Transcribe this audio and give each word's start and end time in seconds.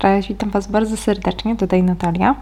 Cześć, 0.00 0.28
witam 0.28 0.50
Was 0.50 0.66
bardzo 0.66 0.96
serdecznie, 0.96 1.56
tutaj 1.56 1.82
Natalia. 1.82 2.34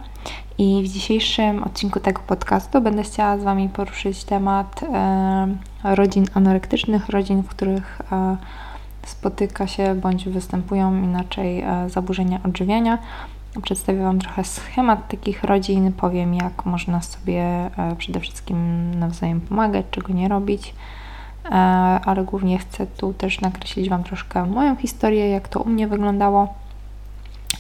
I 0.59 0.83
w 0.85 0.89
dzisiejszym 0.89 1.63
odcinku 1.63 2.01
tego 2.01 2.23
podcastu 2.27 2.81
będę 2.81 3.03
chciała 3.03 3.39
z 3.39 3.43
Wami 3.43 3.69
poruszyć 3.69 4.25
temat 4.25 4.83
e, 4.83 5.49
rodzin 5.85 6.27
anorektycznych, 6.35 7.09
rodzin, 7.09 7.43
w 7.43 7.49
których 7.49 8.03
e, 8.13 8.37
spotyka 9.07 9.67
się 9.67 9.95
bądź 9.95 10.29
występują 10.29 11.03
inaczej 11.03 11.61
e, 11.61 11.91
zaburzenia 11.91 12.41
odżywiania. 12.45 12.99
Przedstawię 13.63 14.03
Wam 14.03 14.19
trochę 14.19 14.45
schemat 14.45 15.09
takich 15.09 15.45
rodzin, 15.45 15.93
powiem 15.93 16.35
jak 16.35 16.67
można 16.67 17.03
sobie 17.03 17.43
e, 17.43 17.97
przede 17.99 18.21
wszystkim 18.21 18.91
nawzajem 18.95 19.41
pomagać, 19.41 19.87
czego 19.91 20.13
nie 20.13 20.29
robić 20.29 20.75
e, 21.45 21.51
ale 22.05 22.25
głównie 22.25 22.59
chcę 22.59 22.87
tu 22.87 23.15
też 23.15 23.41
nakreślić 23.41 23.89
Wam 23.89 24.05
troszkę 24.05 24.47
moją 24.47 24.77
historię, 24.77 25.29
jak 25.29 25.49
to 25.49 25.61
u 25.61 25.69
mnie 25.69 25.89
wyglądało. 25.89 26.55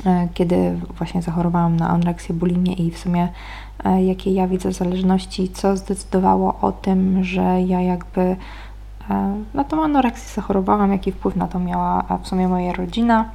E, 0.07 0.29
kiedy 0.34 0.80
właśnie 0.98 1.23
zachorowałam 1.23 1.77
na 1.77 1.88
anoreksję, 1.88 2.34
bulimię 2.34 2.73
i 2.73 2.91
w 2.91 2.98
sumie 2.98 3.29
e, 3.84 4.05
jakie 4.05 4.33
ja 4.33 4.48
widzę 4.48 4.73
zależności, 4.73 5.48
co 5.48 5.77
zdecydowało 5.77 6.59
o 6.60 6.73
tym, 6.73 7.24
że 7.24 7.62
ja 7.62 7.80
jakby 7.80 8.20
e, 8.20 8.37
na 9.55 9.65
tą 9.65 9.84
anoreksję 9.84 10.34
zachorowałam, 10.34 10.93
jaki 10.93 11.12
wpływ 11.12 11.37
na 11.37 11.48
to 11.48 11.59
miała 11.59 12.19
w 12.23 12.29
sumie 12.29 12.48
moja 12.48 12.73
rodzina, 12.73 13.30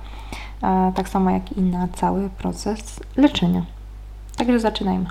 tak 0.96 1.10
samo 1.10 1.30
jak 1.30 1.52
i 1.52 1.62
na 1.62 1.88
cały 1.88 2.30
proces 2.30 3.00
leczenia. 3.18 3.62
Także 4.38 4.60
zaczynajmy. 4.60 5.06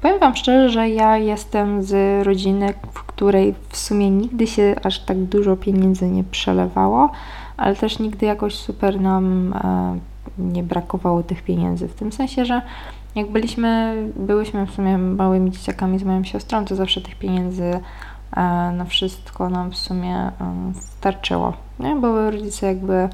Powiem 0.00 0.18
Wam 0.18 0.36
szczerze, 0.36 0.68
że 0.68 0.88
ja 0.88 1.16
jestem 1.16 1.82
z 1.82 2.26
rodziny, 2.26 2.74
w 2.92 3.02
której 3.02 3.54
w 3.68 3.76
sumie 3.76 4.10
nigdy 4.10 4.46
się 4.46 4.74
aż 4.84 4.98
tak 4.98 5.18
dużo 5.18 5.56
pieniędzy 5.56 6.08
nie 6.08 6.24
przelewało 6.24 7.10
ale 7.56 7.76
też 7.76 7.98
nigdy 7.98 8.26
jakoś 8.26 8.54
super 8.54 9.00
nam 9.00 9.54
e, 9.64 9.98
nie 10.38 10.62
brakowało 10.62 11.22
tych 11.22 11.42
pieniędzy. 11.42 11.88
W 11.88 11.94
tym 11.94 12.12
sensie, 12.12 12.44
że 12.44 12.62
jak 13.14 13.30
byliśmy, 13.30 13.96
byłyśmy 14.16 14.66
w 14.66 14.70
sumie 14.70 14.98
małymi 14.98 15.50
dzieciakami 15.50 15.98
z 15.98 16.02
moją 16.02 16.24
siostrą, 16.24 16.64
to 16.64 16.76
zawsze 16.76 17.00
tych 17.00 17.14
pieniędzy 17.14 17.64
e, 17.64 17.80
na 18.76 18.84
wszystko 18.84 19.48
nam 19.48 19.70
w 19.70 19.76
sumie 19.76 20.16
e, 20.16 20.32
starczyło. 20.74 21.52
Nie? 21.80 21.96
Bo 21.96 22.30
rodzice 22.30 22.66
jakby 22.66 23.08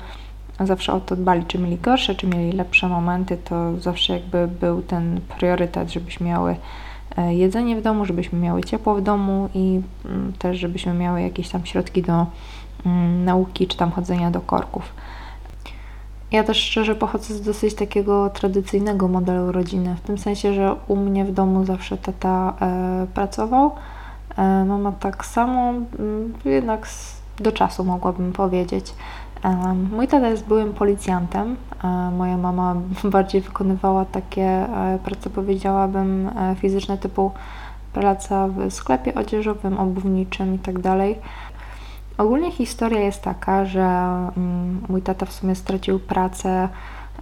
zawsze 0.61 0.93
o 0.93 1.01
to 1.01 1.17
dbali, 1.17 1.45
czy 1.45 1.59
mieli 1.59 1.77
gorsze, 1.77 2.15
czy 2.15 2.27
mieli 2.27 2.53
lepsze 2.53 2.89
momenty, 2.89 3.37
to 3.37 3.81
zawsze 3.81 4.13
jakby 4.13 4.49
był 4.49 4.83
ten 4.83 5.21
priorytet, 5.39 5.93
żebyśmy 5.93 6.27
miały 6.27 6.57
jedzenie 7.29 7.77
w 7.77 7.83
domu, 7.83 8.05
żebyśmy 8.05 8.39
miały 8.39 8.65
ciepło 8.65 8.95
w 8.95 9.03
domu 9.03 9.49
i 9.55 9.81
mm, 10.05 10.33
też 10.39 10.59
żebyśmy 10.59 10.95
miały 10.95 11.23
jakieś 11.23 11.49
tam 11.49 11.67
środki 11.67 12.03
do 12.03 12.27
nauki 13.25 13.67
czy 13.67 13.77
tam 13.77 13.91
chodzenia 13.91 14.31
do 14.31 14.41
korków. 14.41 14.93
Ja 16.33 16.45
też 16.45 16.57
szczerze 16.57 16.95
pochodzę 16.95 17.35
z 17.35 17.41
dosyć 17.41 17.75
takiego 17.75 18.31
tradycyjnego 18.31 19.09
modelu 19.09 19.53
rodziny, 19.53 19.97
w 19.97 20.01
tym 20.01 20.19
sensie, 20.19 20.55
że 20.55 20.77
u 20.89 20.97
mnie 20.97 21.25
w 21.25 21.33
domu 21.33 21.65
zawsze 21.65 21.99
tata 21.99 22.55
e, 22.61 23.07
pracował, 23.15 23.71
e, 24.37 24.65
mama 24.65 24.93
tak 24.93 25.27
samo, 25.27 25.69
mm, 25.99 26.35
jednak 26.45 26.89
do 27.37 27.53
czasu 27.53 27.85
mogłabym 27.85 28.33
powiedzieć. 28.33 28.95
E, 29.45 29.75
mój 29.93 30.09
tata 30.09 30.29
jest 30.29 30.47
byłym 30.47 30.75
policjantem, 30.75 31.57
e, 31.85 32.11
moja 32.11 32.37
mama 32.37 32.77
bardziej 33.05 33.41
wykonywała 33.41 34.05
takie 34.05 34.43
e, 34.43 34.99
prace, 35.05 35.31
powiedziałabym, 35.31 36.29
e, 36.29 36.57
fizyczne 36.57 36.99
typu 36.99 37.31
praca 37.93 38.49
w 38.49 38.71
sklepie 38.71 39.15
odzieżowym, 39.15 39.79
obuwniczym 39.79 40.53
itd. 40.53 40.97
Ogólnie 42.19 42.53
historia 42.53 43.01
jest 43.01 43.23
taka, 43.23 43.65
że 43.65 43.81
mm, 44.37 44.81
mój 44.89 45.03
tata 45.03 45.27
w 45.27 45.33
sumie 45.33 45.55
stracił 45.55 45.99
pracę 45.99 46.69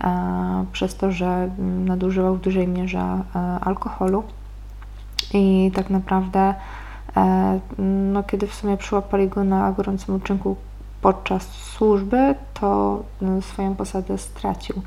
e, 0.00 0.64
przez 0.72 0.96
to, 0.96 1.12
że 1.12 1.26
mm, 1.26 1.88
nadużywał 1.88 2.34
w 2.34 2.40
dużej 2.40 2.68
mierze 2.68 2.98
e, 2.98 3.38
alkoholu. 3.60 4.22
I 5.34 5.70
tak 5.74 5.90
naprawdę, 5.90 6.54
e, 7.16 7.60
no, 8.12 8.22
kiedy 8.22 8.46
w 8.46 8.54
sumie 8.54 8.76
przyłapali 8.76 9.28
go 9.28 9.44
na 9.44 9.72
gorącym 9.72 10.14
uczynku 10.14 10.56
podczas 11.02 11.48
służby, 11.52 12.34
to 12.54 13.02
swoją 13.40 13.74
posadę 13.74 14.18
stracił. 14.18 14.82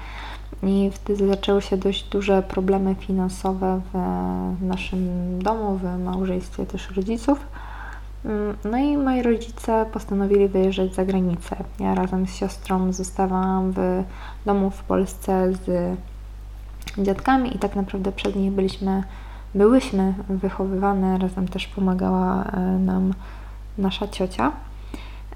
I 0.63 0.91
wtedy 0.93 1.27
zaczęły 1.27 1.61
się 1.61 1.77
dość 1.77 2.09
duże 2.09 2.43
problemy 2.43 2.95
finansowe 2.95 3.81
w 3.93 4.63
naszym 4.63 5.09
domu, 5.43 5.77
w 5.77 6.03
małżeństwie 6.03 6.65
też 6.65 6.91
rodziców. 6.91 7.39
No 8.63 8.77
i 8.77 8.97
moi 8.97 9.21
rodzice 9.21 9.85
postanowili 9.93 10.47
wyjeżdżać 10.47 10.95
za 10.95 11.05
granicę. 11.05 11.55
Ja 11.79 11.95
razem 11.95 12.27
z 12.27 12.35
siostrą 12.35 12.93
zostawałam 12.93 13.71
w 13.71 14.03
domu 14.45 14.69
w 14.69 14.83
Polsce 14.83 15.53
z 15.53 15.97
dziadkami 16.97 17.55
i 17.55 17.59
tak 17.59 17.75
naprawdę 17.75 18.11
przed 18.11 18.35
nich 18.35 18.51
byliśmy, 18.51 19.03
byłyśmy 19.55 20.13
wychowywane, 20.29 21.17
razem 21.17 21.47
też 21.47 21.67
pomagała 21.67 22.43
e, 22.43 22.59
nam 22.59 23.13
nasza 23.77 24.07
ciocia. 24.07 24.51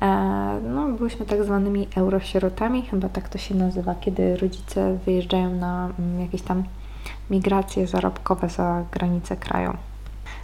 E, 0.02 0.60
no, 0.70 0.88
byłyśmy 0.90 1.26
tak 1.26 1.44
zwanymi 1.44 1.88
eurosierotami, 1.96 2.82
chyba 2.82 3.10
tak 3.10 3.30
to 3.30 3.38
się 3.38 3.56
nazywa, 3.56 3.96
kiedy 3.96 4.38
rodzice 4.38 4.98
wyjeżdżają 5.06 5.56
na 5.56 5.90
mm, 6.00 6.22
jakieś 6.22 6.42
tam 6.42 6.64
migracje 7.30 7.88
zarobkowe 7.88 8.50
za 8.50 8.84
granicę 8.92 9.38
kraju. 9.38 9.74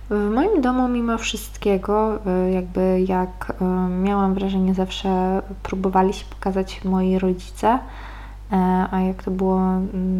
W 0.10 0.30
moim 0.30 0.62
domu, 0.62 0.88
mimo 0.88 1.18
wszystkiego, 1.18 2.20
e, 2.26 2.52
jakby 2.52 3.06
jak 3.08 3.54
e, 3.62 3.66
miałam 3.90 4.34
wrażenie, 4.34 4.74
zawsze 4.74 5.42
próbowali 5.64 6.14
się 6.14 6.26
pokazać 6.26 6.86
moi 6.86 7.20
rodzice, 7.20 7.80
e, 8.52 8.86
a 8.92 9.00
jak 9.00 9.24
to 9.24 9.32
było 9.32 9.62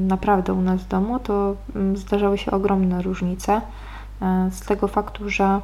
naprawdę 0.08 0.54
u 0.54 0.62
nas 0.62 0.82
w 0.82 0.88
domu, 0.88 1.20
to 1.20 1.56
zdarzały 1.94 2.38
się 2.38 2.52
ogromne 2.52 3.02
różnice. 3.02 3.62
Z 4.52 4.60
tego 4.60 4.88
faktu, 4.88 5.30
że 5.30 5.62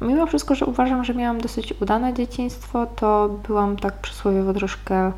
mimo 0.00 0.26
wszystko, 0.26 0.54
że 0.54 0.66
uważam, 0.66 1.04
że 1.04 1.14
miałam 1.14 1.40
dosyć 1.40 1.74
udane 1.82 2.14
dzieciństwo, 2.14 2.86
to 2.96 3.28
byłam 3.48 3.76
tak 3.76 3.94
przysłowiowo 3.94 4.52
troszkę 4.54 5.12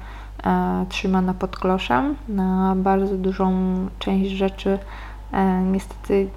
trzymana 0.89 1.35
pod 1.35 1.57
kloszem 1.57 2.17
na 2.29 2.75
bardzo 2.77 3.15
dużą 3.15 3.53
część 3.99 4.31
rzeczy 4.31 4.79
niestety 5.73 6.29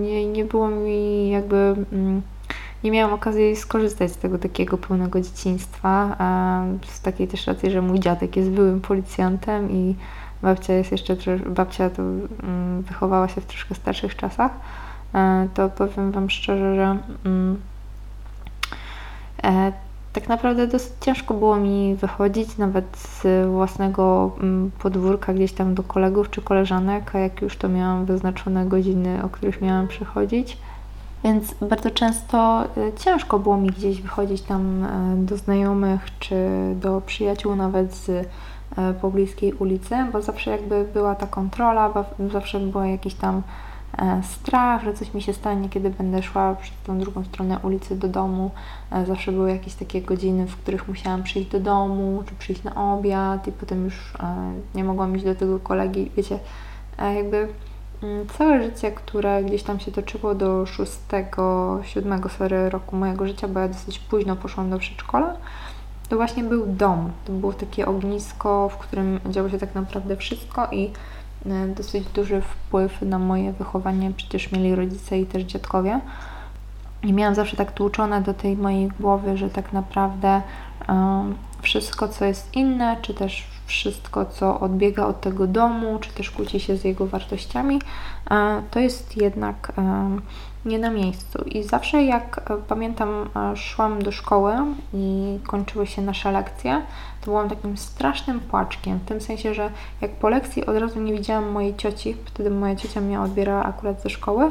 nie, 0.00 0.26
nie 0.26 0.44
było 0.44 0.68
mi 0.68 1.30
jakby. 1.30 1.74
Mm, 1.92 2.22
nie 2.84 2.90
miałam 2.90 3.14
okazji 3.14 3.56
skorzystać 3.56 4.12
z 4.12 4.16
tego 4.16 4.38
takiego 4.38 4.78
pełnego 4.78 5.20
dzieciństwa. 5.20 6.16
Z 6.86 7.00
takiej 7.00 7.28
też 7.28 7.46
racji, 7.46 7.70
że 7.70 7.82
mój 7.82 8.00
dziadek 8.00 8.36
jest 8.36 8.50
byłym 8.50 8.80
policjantem 8.80 9.70
i 9.70 9.94
babcia 10.42 10.72
jest 10.72 10.92
jeszcze, 10.92 11.16
babcia 11.38 11.90
to 11.90 12.02
mm, 12.02 12.82
wychowała 12.82 13.28
się 13.28 13.40
w 13.40 13.46
troszkę 13.46 13.74
starszych 13.74 14.16
czasach. 14.16 14.52
E, 15.14 15.48
to 15.54 15.68
powiem 15.68 16.12
Wam 16.12 16.30
szczerze, 16.30 16.74
że 16.74 16.96
mm, 17.24 17.60
e, 19.44 19.72
tak 20.12 20.28
naprawdę 20.28 20.66
dosyć 20.66 20.92
ciężko 21.00 21.34
było 21.34 21.56
mi 21.56 21.94
wychodzić 21.94 22.58
nawet 22.58 22.96
z 22.96 23.48
własnego 23.48 24.32
mm, 24.40 24.70
podwórka 24.82 25.34
gdzieś 25.34 25.52
tam 25.52 25.74
do 25.74 25.82
kolegów 25.82 26.30
czy 26.30 26.42
koleżanek, 26.42 27.14
a 27.14 27.18
jak 27.18 27.42
już 27.42 27.56
to 27.56 27.68
miałam 27.68 28.04
wyznaczone 28.04 28.66
godziny, 28.66 29.24
o 29.24 29.28
których 29.28 29.60
miałam 29.60 29.88
przychodzić. 29.88 30.58
Więc 31.24 31.54
bardzo 31.54 31.90
często 31.90 32.64
y, 32.64 32.92
ciężko 32.98 33.38
było 33.38 33.56
mi 33.56 33.68
gdzieś 33.68 34.02
wychodzić 34.02 34.42
tam 34.42 34.84
y, 34.84 35.26
do 35.26 35.36
znajomych 35.36 36.18
czy 36.18 36.34
do 36.74 37.02
przyjaciół 37.06 37.56
nawet 37.56 37.94
z 37.94 38.08
y, 38.08 38.24
pobliskiej 39.00 39.52
ulicy, 39.52 39.94
bo 40.12 40.22
zawsze 40.22 40.50
jakby 40.50 40.84
była 40.94 41.14
ta 41.14 41.26
kontrola, 41.26 41.92
zawsze 42.32 42.60
było 42.60 42.84
jakieś 42.84 43.14
tam 43.14 43.42
E, 43.42 43.69
strach, 44.22 44.84
że 44.84 44.94
coś 44.94 45.14
mi 45.14 45.22
się 45.22 45.32
stanie, 45.32 45.68
kiedy 45.68 45.90
będę 45.90 46.22
szła 46.22 46.54
przez 46.54 46.74
tą 46.84 46.98
drugą 46.98 47.24
stronę 47.24 47.58
ulicy 47.62 47.96
do 47.96 48.08
domu. 48.08 48.50
E, 48.92 49.06
zawsze 49.06 49.32
były 49.32 49.50
jakieś 49.50 49.74
takie 49.74 50.02
godziny, 50.02 50.46
w 50.46 50.56
których 50.56 50.88
musiałam 50.88 51.22
przyjść 51.22 51.50
do 51.50 51.60
domu, 51.60 52.22
czy 52.26 52.34
przyjść 52.34 52.64
na 52.64 52.92
obiad 52.92 53.48
i 53.48 53.52
potem 53.52 53.84
już 53.84 54.14
e, 54.20 54.52
nie 54.74 54.84
mogłam 54.84 55.16
iść 55.16 55.24
do 55.24 55.34
tego 55.34 55.60
kolegi. 55.60 56.10
Wiecie, 56.16 56.38
jakby 56.98 57.48
mm, 58.02 58.26
całe 58.38 58.62
życie, 58.62 58.92
które 58.92 59.44
gdzieś 59.44 59.62
tam 59.62 59.80
się 59.80 59.92
toczyło 59.92 60.34
do 60.34 60.66
6, 60.66 60.92
7 61.82 62.20
sorry, 62.38 62.70
roku 62.70 62.96
mojego 62.96 63.26
życia, 63.26 63.48
bo 63.48 63.60
ja 63.60 63.68
dosyć 63.68 63.98
późno 63.98 64.36
poszłam 64.36 64.70
do 64.70 64.78
przedszkola, 64.78 65.36
to 66.08 66.16
właśnie 66.16 66.44
był 66.44 66.66
dom. 66.66 67.10
To 67.24 67.32
było 67.32 67.52
takie 67.52 67.86
ognisko, 67.86 68.68
w 68.68 68.78
którym 68.78 69.20
działo 69.30 69.48
się 69.48 69.58
tak 69.58 69.74
naprawdę 69.74 70.16
wszystko 70.16 70.68
i 70.72 70.90
E, 70.90 71.29
dosyć 71.76 72.04
duży 72.08 72.40
wpływ 72.40 73.02
na 73.02 73.18
moje 73.18 73.52
wychowanie 73.52 74.12
przecież 74.16 74.52
mieli 74.52 74.74
rodzice 74.74 75.18
i 75.18 75.26
też 75.26 75.42
dziadkowie. 75.42 76.00
I 77.02 77.12
miałam 77.12 77.34
zawsze 77.34 77.56
tak 77.56 77.72
tłuczone 77.72 78.22
do 78.22 78.34
tej 78.34 78.56
mojej 78.56 78.88
głowy, 78.88 79.36
że 79.36 79.50
tak 79.50 79.72
naprawdę 79.72 80.42
um, 80.88 81.34
wszystko, 81.62 82.08
co 82.08 82.24
jest 82.24 82.56
inne, 82.56 82.96
czy 83.02 83.14
też 83.14 83.46
wszystko, 83.66 84.26
co 84.26 84.60
odbiega 84.60 85.06
od 85.06 85.20
tego 85.20 85.46
domu, 85.46 85.98
czy 85.98 86.12
też 86.12 86.30
kłóci 86.30 86.60
się 86.60 86.76
z 86.76 86.84
jego 86.84 87.06
wartościami, 87.06 87.80
to 88.70 88.80
jest 88.80 89.16
jednak 89.16 89.72
nie 90.64 90.78
na 90.78 90.90
miejscu. 90.90 91.42
I 91.42 91.62
zawsze 91.62 92.04
jak 92.04 92.52
pamiętam, 92.68 93.28
szłam 93.54 94.02
do 94.02 94.12
szkoły 94.12 94.54
i 94.94 95.38
kończyły 95.46 95.86
się 95.86 96.02
nasze 96.02 96.32
lekcje, 96.32 96.82
to 97.20 97.24
byłam 97.24 97.48
takim 97.48 97.76
strasznym 97.76 98.40
płaczkiem, 98.40 98.98
w 98.98 99.04
tym 99.04 99.20
sensie, 99.20 99.54
że 99.54 99.70
jak 100.00 100.10
po 100.10 100.28
lekcji 100.28 100.66
od 100.66 100.76
razu 100.76 101.00
nie 101.00 101.12
widziałam 101.12 101.50
mojej 101.50 101.76
cioci, 101.76 102.16
wtedy 102.24 102.50
moja 102.50 102.76
ciocia 102.76 103.00
mnie 103.00 103.20
odbierała 103.20 103.64
akurat 103.64 104.02
ze 104.02 104.10
szkoły, 104.10 104.50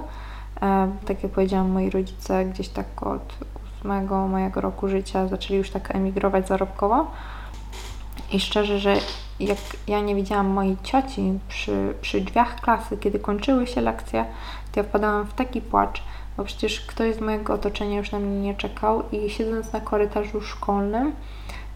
tak 1.06 1.24
jak 1.24 1.32
powiedziałam, 1.32 1.70
moi 1.70 1.90
rodzice 1.90 2.46
gdzieś 2.46 2.70
tak 2.70 3.04
od 3.04 3.34
ósmego 3.80 4.28
mojego 4.28 4.62
roku 4.62 4.88
życia 4.88 5.28
zaczęli 5.28 5.58
już 5.58 5.70
tak 5.70 5.96
emigrować 5.96 6.48
zarobkowo. 6.48 7.08
I 8.32 8.40
szczerze, 8.40 8.80
że 8.80 8.96
jak 9.40 9.58
ja 9.88 10.02
nie 10.02 10.16
widziałam 10.16 10.48
mojej 10.48 10.78
cioci 10.84 11.40
przy, 11.48 11.94
przy 12.02 12.22
drzwiach 12.22 12.56
klasy, 12.62 12.98
kiedy 12.98 13.20
kończyły 13.20 13.68
się 13.68 13.82
lekcje, 13.82 14.26
to 14.72 14.80
ja 14.80 14.84
wpadałam 14.84 15.26
w 15.26 15.34
taki 15.34 15.62
płacz, 15.62 16.04
bo 16.38 16.44
przecież 16.44 16.82
ktoś 16.82 17.16
z 17.16 17.22
mojego 17.22 17.54
otoczenia 17.54 17.98
już 17.98 18.12
na 18.12 18.20
mnie 18.20 18.40
nie 18.40 18.56
czekał 18.56 19.04
i 19.12 19.30
siedząc 19.30 19.74
na 19.74 19.80
korytarzu 19.80 20.42
szkolnym, 20.42 21.14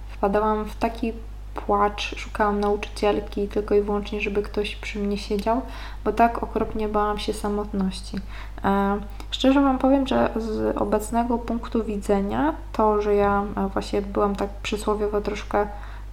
wpadałam 0.10 0.66
w 0.66 0.76
taki 0.76 1.14
płacz, 1.54 2.16
szukałam 2.18 2.60
nauczycielki 2.60 3.48
tylko 3.48 3.76
i 3.76 3.82
wyłącznie, 3.82 4.22
żeby 4.22 4.42
ktoś 4.42 4.76
przy 4.76 5.00
mnie 5.00 5.18
siedział, 5.18 5.62
bo 6.06 6.14
tak 6.14 6.44
okropnie 6.44 6.88
bałam 6.88 7.20
się 7.20 7.34
samotności. 7.34 8.18
E, 8.66 8.98
szczerze 9.32 9.62
Wam 9.62 9.78
powiem, 9.78 10.08
że 10.08 10.30
z 10.36 10.78
obecnego 10.78 11.38
punktu 11.38 11.84
widzenia 11.84 12.54
to, 12.72 13.02
że 13.02 13.16
ja 13.16 13.44
e, 13.58 13.68
właśnie 13.68 14.02
byłam 14.02 14.36
tak 14.36 14.50
przysłowiowo 14.50 15.22
troszkę 15.22 15.68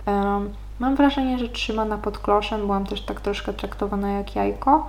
e, 0.06 0.40
mam 0.78 0.96
wrażenie, 0.96 1.38
że 1.38 1.48
trzymana 1.48 1.98
pod 1.98 2.18
kloszem, 2.18 2.60
byłam 2.60 2.86
też 2.86 3.02
tak 3.02 3.20
troszkę 3.20 3.52
traktowana 3.52 4.12
jak 4.12 4.36
jajko. 4.36 4.86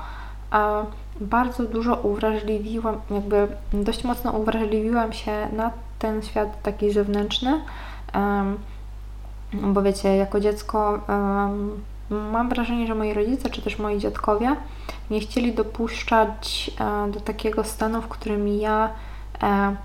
Bardzo 1.19 1.63
dużo 1.63 1.95
uwrażliwiłam, 1.95 3.01
jakby 3.11 3.47
dość 3.73 4.03
mocno 4.03 4.31
uwrażliwiłam 4.31 5.13
się 5.13 5.47
na 5.53 5.71
ten 5.99 6.21
świat 6.21 6.61
taki 6.61 6.91
zewnętrzny, 6.91 7.61
bo 9.53 9.81
wiecie, 9.81 10.15
jako 10.15 10.39
dziecko 10.39 10.99
mam 12.11 12.49
wrażenie, 12.49 12.87
że 12.87 12.95
moi 12.95 13.13
rodzice, 13.13 13.49
czy 13.49 13.61
też 13.61 13.79
moi 13.79 13.99
dziadkowie 13.99 14.55
nie 15.11 15.19
chcieli 15.19 15.53
dopuszczać 15.53 16.71
e, 16.79 17.11
do 17.11 17.19
takiego 17.19 17.63
stanu, 17.63 18.01
w 18.01 18.07
którym 18.07 18.47
ja 18.47 18.89
e, 19.43 19.75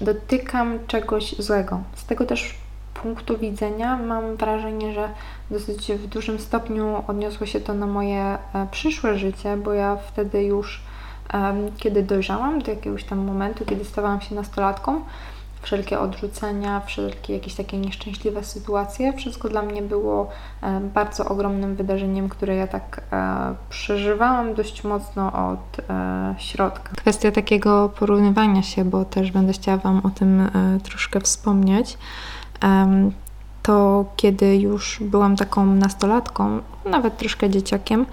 dotykam 0.00 0.78
czegoś 0.86 1.36
złego. 1.38 1.80
Z 1.94 2.04
tego 2.04 2.26
też 2.26 2.54
punktu 3.02 3.38
widzenia 3.38 3.96
mam 3.96 4.36
wrażenie, 4.36 4.92
że 4.92 5.08
dosyć 5.50 5.92
w 5.92 6.06
dużym 6.06 6.38
stopniu 6.38 7.02
odniosło 7.08 7.46
się 7.46 7.60
to 7.60 7.74
na 7.74 7.86
moje 7.86 8.22
e, 8.22 8.38
przyszłe 8.70 9.18
życie, 9.18 9.56
bo 9.56 9.72
ja 9.72 9.96
wtedy 9.96 10.42
już, 10.42 10.82
kiedy 11.76 12.02
dojrzałam 12.02 12.62
do 12.62 12.70
jakiegoś 12.70 13.04
tam 13.04 13.18
momentu, 13.18 13.64
kiedy 13.64 13.84
stawałam 13.84 14.20
się 14.20 14.34
nastolatką, 14.34 15.00
wszelkie 15.62 16.00
odrzucenia, 16.00 16.80
wszelkie 16.80 17.34
jakieś 17.34 17.54
takie 17.54 17.78
nieszczęśliwe 17.78 18.44
sytuacje. 18.44 19.12
Wszystko 19.12 19.48
dla 19.48 19.62
mnie 19.62 19.82
było 19.82 20.30
bardzo 20.94 21.24
ogromnym 21.24 21.76
wydarzeniem, 21.76 22.28
które 22.28 22.56
ja 22.56 22.66
tak 22.66 23.00
e, 23.12 23.54
przeżywałam 23.70 24.54
dość 24.54 24.84
mocno 24.84 25.48
od 25.50 25.90
e, 25.90 26.34
środka. 26.38 26.90
Kwestia 26.96 27.30
takiego 27.30 27.88
porównywania 27.88 28.62
się, 28.62 28.84
bo 28.84 29.04
też 29.04 29.32
będę 29.32 29.52
chciała 29.52 29.78
Wam 29.78 30.00
o 30.06 30.10
tym 30.10 30.50
troszkę 30.82 31.20
wspomnieć. 31.20 31.98
To 33.62 34.04
kiedy 34.16 34.56
już 34.56 34.98
byłam 35.00 35.36
taką 35.36 35.66
nastolatką, 35.66 36.60
nawet 36.84 37.16
troszkę 37.16 37.50
dzieciakiem, 37.50 38.06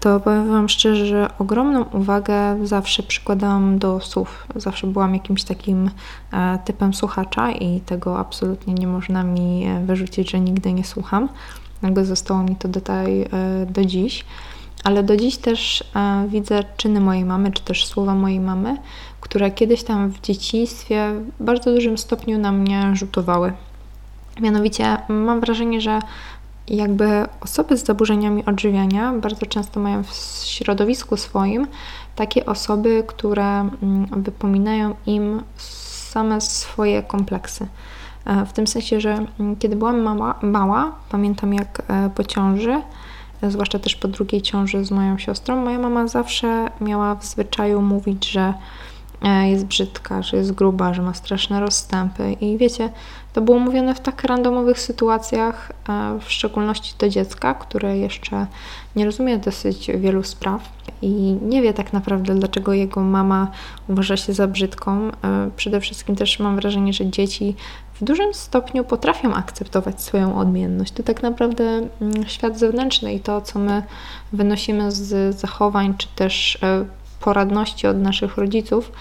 to 0.00 0.20
powiem 0.20 0.50
Wam 0.50 0.68
szczerze, 0.68 1.06
że 1.06 1.30
ogromną 1.38 1.84
uwagę 1.84 2.66
zawsze 2.66 3.02
przykładałam 3.02 3.78
do 3.78 4.00
słów. 4.00 4.46
Zawsze 4.56 4.86
byłam 4.86 5.14
jakimś 5.14 5.44
takim 5.44 5.90
e, 6.32 6.58
typem 6.64 6.94
słuchacza 6.94 7.50
i 7.50 7.80
tego 7.80 8.18
absolutnie 8.18 8.74
nie 8.74 8.86
można 8.86 9.22
mi 9.22 9.64
e, 9.64 9.84
wyrzucić, 9.84 10.30
że 10.30 10.40
nigdy 10.40 10.72
nie 10.72 10.84
słucham. 10.84 11.28
Jakby 11.82 12.04
zostało 12.04 12.42
mi 12.42 12.56
to 12.56 12.68
tutaj 12.68 13.22
e, 13.22 13.26
do 13.66 13.84
dziś. 13.84 14.24
Ale 14.84 15.02
do 15.02 15.16
dziś 15.16 15.36
też 15.36 15.84
widzę 16.28 16.64
czyny 16.76 17.00
mojej 17.00 17.24
mamy, 17.24 17.52
czy 17.52 17.62
też 17.62 17.86
słowa 17.86 18.14
mojej 18.14 18.40
mamy, 18.40 18.76
które 19.20 19.50
kiedyś 19.50 19.82
tam 19.82 20.10
w 20.10 20.20
dzieciństwie 20.20 21.12
w 21.38 21.44
bardzo 21.44 21.74
dużym 21.74 21.98
stopniu 21.98 22.38
na 22.38 22.52
mnie 22.52 22.90
rzutowały. 22.96 23.52
Mianowicie 24.40 24.96
mam 25.08 25.40
wrażenie, 25.40 25.80
że 25.80 26.00
jakby 26.68 27.26
osoby 27.40 27.76
z 27.76 27.84
zaburzeniami 27.84 28.44
odżywiania 28.44 29.12
bardzo 29.12 29.46
często 29.46 29.80
mają 29.80 30.02
w 30.02 30.14
środowisku 30.44 31.16
swoim 31.16 31.66
takie 32.16 32.46
osoby, 32.46 33.04
które 33.06 33.44
mm, 33.82 34.06
wypominają 34.16 34.94
im 35.06 35.42
same 35.56 36.40
swoje 36.40 37.02
kompleksy. 37.02 37.66
E, 38.24 38.46
w 38.46 38.52
tym 38.52 38.66
sensie, 38.66 39.00
że 39.00 39.26
mm, 39.40 39.56
kiedy 39.56 39.76
byłam 39.76 40.00
mała, 40.00 40.34
mała 40.42 40.92
pamiętam 41.10 41.54
jak 41.54 41.82
e, 41.88 42.10
po 42.14 42.24
ciąży, 42.24 42.82
zwłaszcza 43.42 43.78
też 43.78 43.96
po 43.96 44.08
drugiej 44.08 44.42
ciąży 44.42 44.84
z 44.84 44.90
moją 44.90 45.18
siostrą, 45.18 45.64
moja 45.64 45.78
mama 45.78 46.08
zawsze 46.08 46.68
miała 46.80 47.14
w 47.14 47.24
zwyczaju 47.24 47.82
mówić, 47.82 48.30
że 48.30 48.40
E, 48.40 48.54
jest 49.22 49.64
brzydka, 49.64 50.22
że 50.22 50.36
jest 50.36 50.52
gruba, 50.52 50.94
że 50.94 51.02
ma 51.02 51.14
straszne 51.14 51.60
rozstępy. 51.60 52.32
I 52.32 52.58
wiecie, 52.58 52.90
to 53.32 53.40
było 53.40 53.58
mówione 53.58 53.94
w 53.94 54.00
tak 54.00 54.24
randomowych 54.24 54.80
sytuacjach, 54.80 55.72
e, 55.88 56.18
w 56.20 56.32
szczególności 56.32 56.94
do 56.98 57.08
dziecka, 57.08 57.54
które 57.54 57.98
jeszcze 57.98 58.46
nie 58.96 59.04
rozumie 59.04 59.38
dosyć 59.38 59.90
wielu 59.96 60.22
spraw 60.22 60.68
i 61.02 61.36
nie 61.42 61.62
wie 61.62 61.74
tak 61.74 61.92
naprawdę, 61.92 62.34
dlaczego 62.34 62.72
jego 62.72 63.00
mama 63.00 63.50
uważa 63.88 64.16
się 64.16 64.32
za 64.32 64.46
brzydką. 64.46 65.08
E, 65.08 65.50
przede 65.56 65.80
wszystkim 65.80 66.16
też 66.16 66.38
mam 66.38 66.56
wrażenie, 66.56 66.92
że 66.92 67.10
dzieci 67.10 67.56
w 67.94 68.04
dużym 68.04 68.34
stopniu 68.34 68.84
potrafią 68.84 69.34
akceptować 69.34 70.02
swoją 70.02 70.38
odmienność. 70.38 70.92
To 70.92 71.02
tak 71.02 71.22
naprawdę 71.22 71.64
mm, 71.64 72.26
świat 72.26 72.58
zewnętrzny 72.58 73.14
i 73.14 73.20
to, 73.20 73.40
co 73.40 73.58
my 73.58 73.82
wynosimy 74.32 74.92
z 74.92 75.36
zachowań, 75.36 75.94
czy 75.98 76.08
też 76.16 76.58
poradności 77.20 77.86
od 77.86 77.96
naszych 77.96 78.36
rodziców, 78.36 78.92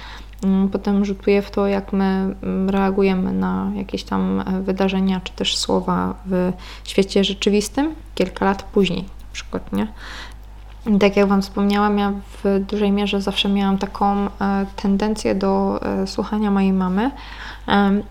mm, 0.44 0.69
potem 0.69 1.06
rzutuje 1.06 1.42
w 1.42 1.51
to, 1.51 1.68
jak 1.68 1.94
my 1.94 2.36
mm, 2.44 2.69
reagujemy 2.69 3.33
na 3.33 3.71
jakieś 3.75 4.04
tam 4.04 4.39
e, 4.39 4.62
wydarzenia, 4.62 5.21
czy 5.24 5.33
też 5.33 5.57
słowa 5.57 6.16
w 6.25 6.51
świecie 6.83 7.24
rzeczywistym 7.24 7.95
kilka 8.16 8.45
lat 8.45 8.63
później, 8.63 9.01
na 9.01 9.33
przykład, 9.33 9.74
nie? 9.74 9.88
Tak 11.00 11.18
jak 11.18 11.27
Wam 11.27 11.42
wspomniałam, 11.42 11.98
ja 11.98 12.13
w 12.44 12.60
dużej 12.69 12.92
mierze 12.92 13.21
zawsze 13.21 13.50
miałam 13.50 13.77
taką 13.77 14.16
e, 14.16 14.30
tendencję 14.75 15.36
do 15.36 15.80
e, 15.81 16.07
słuchania 16.07 16.51
mojej 16.51 16.74
mamy. 16.74 17.12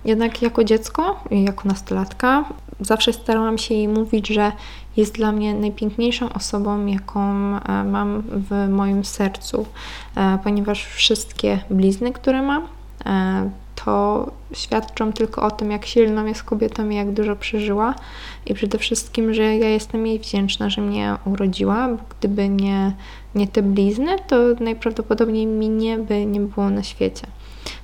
Jednak 0.04 0.42
jako 0.42 0.64
dziecko 0.64 1.20
jako 1.30 1.68
nastolatka 1.68 2.44
zawsze 2.80 3.12
starałam 3.12 3.58
się 3.58 3.74
jej 3.74 3.88
mówić, 3.88 4.28
że 4.28 4.52
jest 4.98 5.14
dla 5.14 5.32
mnie 5.32 5.54
najpiękniejszą 5.54 6.32
osobą, 6.32 6.86
jaką 6.86 7.20
e, 7.56 7.84
mam 7.84 8.22
w 8.22 8.68
moim 8.70 9.04
sercu, 9.04 9.66
e, 10.16 10.38
ponieważ 10.44 10.84
wszystkie 10.84 11.60
blizny, 11.70 12.12
które 12.12 12.42
mam, 12.42 12.62
e, 13.06 13.50
to 13.84 14.30
świadczą 14.52 15.12
tylko 15.12 15.42
o 15.42 15.50
tym, 15.50 15.70
jak 15.70 15.86
silną 15.86 16.26
jest 16.26 16.42
kobietą 16.42 16.88
i 16.88 16.94
jak 16.94 17.12
dużo 17.12 17.36
przeżyła. 17.36 17.94
I 18.46 18.54
przede 18.54 18.78
wszystkim, 18.78 19.34
że 19.34 19.56
ja 19.56 19.68
jestem 19.68 20.06
jej 20.06 20.18
wdzięczna, 20.18 20.70
że 20.70 20.80
mnie 20.80 21.16
urodziła, 21.24 21.88
bo 21.88 21.98
gdyby 22.18 22.48
nie, 22.48 22.92
nie 23.34 23.48
te 23.48 23.62
blizny, 23.62 24.16
to 24.26 24.36
najprawdopodobniej 24.60 25.46
mi 25.46 25.68
nie 25.68 25.98
by 25.98 26.26
nie 26.26 26.40
było 26.40 26.70
na 26.70 26.82
świecie. 26.82 27.26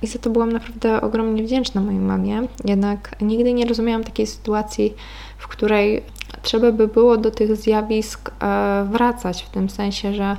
I 0.01 0.07
za 0.07 0.19
to 0.19 0.29
byłam 0.29 0.51
naprawdę 0.51 1.01
ogromnie 1.01 1.43
wdzięczna 1.43 1.81
mojej 1.81 1.99
mamie. 1.99 2.41
Jednak 2.65 3.15
nigdy 3.21 3.53
nie 3.53 3.65
rozumiałam 3.65 4.03
takiej 4.03 4.27
sytuacji, 4.27 4.93
w 5.37 5.47
której 5.47 6.03
trzeba 6.45 6.71
by 6.71 6.87
było 6.87 7.17
do 7.17 7.31
tych 7.31 7.55
zjawisk 7.55 8.31
e, 8.41 8.87
wracać, 8.91 9.43
w 9.43 9.49
tym 9.49 9.69
sensie, 9.69 10.13
że 10.13 10.37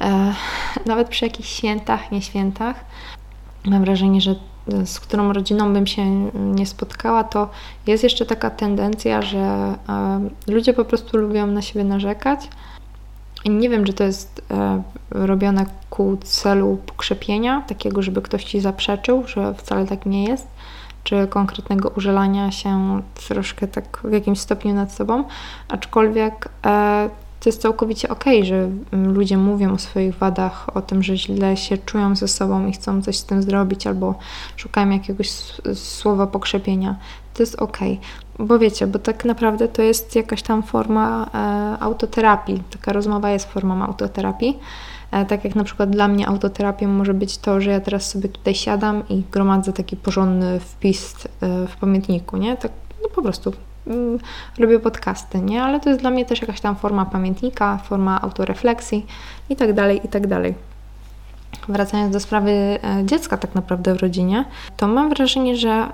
e, 0.00 0.34
nawet 0.86 1.08
przy 1.08 1.24
jakichś 1.24 1.48
świętach, 1.48 2.12
nie 2.12 2.22
świętach, 2.22 2.84
mam 3.64 3.84
wrażenie, 3.84 4.20
że 4.20 4.34
z 4.84 5.00
którą 5.00 5.32
rodziną 5.32 5.72
bym 5.72 5.86
się 5.86 6.30
nie 6.34 6.66
spotkała, 6.66 7.24
to 7.24 7.50
jest 7.86 8.04
jeszcze 8.04 8.26
taka 8.26 8.50
tendencja, 8.50 9.22
że 9.22 9.38
e, 9.38 9.74
ludzie 10.46 10.72
po 10.72 10.84
prostu 10.84 11.16
lubią 11.16 11.46
na 11.46 11.62
siebie 11.62 11.84
narzekać. 11.84 12.48
I 13.44 13.50
nie 13.50 13.68
wiem, 13.68 13.84
czy 13.84 13.92
to 13.92 14.04
jest 14.04 14.42
robione 15.10 15.66
ku 15.90 16.16
celu 16.16 16.78
pokrzepienia, 16.86 17.62
takiego, 17.68 18.02
żeby 18.02 18.22
ktoś 18.22 18.44
ci 18.44 18.60
zaprzeczył, 18.60 19.26
że 19.26 19.54
wcale 19.54 19.86
tak 19.86 20.06
nie 20.06 20.24
jest, 20.24 20.48
czy 21.04 21.26
konkretnego 21.26 21.88
użalania 21.88 22.50
się 22.50 23.02
troszkę 23.28 23.68
tak 23.68 24.00
w 24.04 24.12
jakimś 24.12 24.40
stopniu 24.40 24.74
nad 24.74 24.92
sobą, 24.92 25.24
aczkolwiek 25.68 26.48
e, 26.66 27.10
to 27.42 27.48
jest 27.48 27.62
całkowicie 27.62 28.08
ok, 28.08 28.24
że 28.42 28.54
mm, 28.92 29.14
ludzie 29.14 29.36
mówią 29.36 29.74
o 29.74 29.78
swoich 29.78 30.14
wadach, 30.14 30.76
o 30.76 30.82
tym, 30.82 31.02
że 31.02 31.16
źle 31.16 31.56
się 31.56 31.78
czują 31.78 32.16
ze 32.16 32.28
sobą 32.28 32.66
i 32.66 32.72
chcą 32.72 33.02
coś 33.02 33.16
z 33.16 33.24
tym 33.24 33.42
zrobić, 33.42 33.86
albo 33.86 34.14
szukają 34.56 34.90
jakiegoś 34.90 35.30
słowa 35.74 36.26
pokrzepienia. 36.26 36.96
To 37.34 37.42
jest 37.42 37.54
ok. 37.54 37.78
Bo 38.38 38.58
wiecie, 38.58 38.86
bo 38.86 38.98
tak 38.98 39.24
naprawdę 39.24 39.68
to 39.68 39.82
jest 39.82 40.16
jakaś 40.16 40.42
tam 40.42 40.62
forma 40.62 41.30
e, 41.34 41.82
autoterapii. 41.82 42.62
Taka 42.70 42.92
rozmowa 42.92 43.30
jest 43.30 43.52
formą 43.52 43.82
autoterapii. 43.82 44.58
E, 45.10 45.24
tak 45.24 45.44
jak 45.44 45.54
na 45.54 45.64
przykład 45.64 45.90
dla 45.90 46.08
mnie 46.08 46.28
autoterapią 46.28 46.88
może 46.88 47.14
być 47.14 47.38
to, 47.38 47.60
że 47.60 47.70
ja 47.70 47.80
teraz 47.80 48.10
sobie 48.10 48.28
tutaj 48.28 48.54
siadam 48.54 49.02
i 49.08 49.22
gromadzę 49.30 49.72
taki 49.72 49.96
porządny 49.96 50.60
wpis 50.60 51.14
e, 51.40 51.66
w 51.66 51.76
pamiętniku, 51.76 52.36
nie? 52.36 52.56
Tak 52.56 52.72
no 53.02 53.08
po 53.08 53.22
prostu 53.22 53.52
mm, 53.86 54.18
robię 54.58 54.78
podcasty, 54.78 55.40
nie? 55.40 55.62
Ale 55.62 55.80
to 55.80 55.88
jest 55.88 56.00
dla 56.00 56.10
mnie 56.10 56.24
też 56.24 56.40
jakaś 56.40 56.60
tam 56.60 56.76
forma 56.76 57.04
pamiętnika, 57.04 57.78
forma 57.78 58.20
autorefleksji 58.20 59.06
i 59.50 59.56
tak 59.56 59.72
dalej, 59.72 60.00
i 60.04 60.08
tak 60.08 60.26
dalej. 60.26 60.71
Wracając 61.68 62.12
do 62.12 62.20
sprawy 62.20 62.50
e, 62.50 62.78
dziecka 63.04 63.36
tak 63.36 63.54
naprawdę 63.54 63.94
w 63.94 64.00
rodzinie, 64.00 64.44
to 64.76 64.88
mam 64.88 65.08
wrażenie, 65.08 65.56
że 65.56 65.88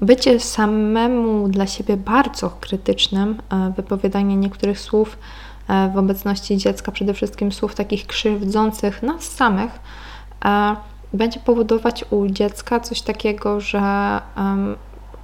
bycie 0.00 0.40
samemu 0.40 1.48
dla 1.48 1.66
siebie 1.66 1.96
bardzo 1.96 2.50
krytycznym, 2.50 3.42
wypowiadanie 3.76 4.36
niektórych 4.36 4.80
słów 4.80 5.16
E, 5.68 5.90
w 5.94 5.98
obecności 5.98 6.56
dziecka, 6.56 6.92
przede 6.92 7.14
wszystkim 7.14 7.52
słów 7.52 7.74
takich 7.74 8.06
krzywdzących 8.06 9.02
nas 9.02 9.22
samych, 9.22 9.70
e, 10.44 10.76
będzie 11.12 11.40
powodować 11.40 12.04
u 12.10 12.26
dziecka 12.26 12.80
coś 12.80 13.02
takiego, 13.02 13.60
że 13.60 13.80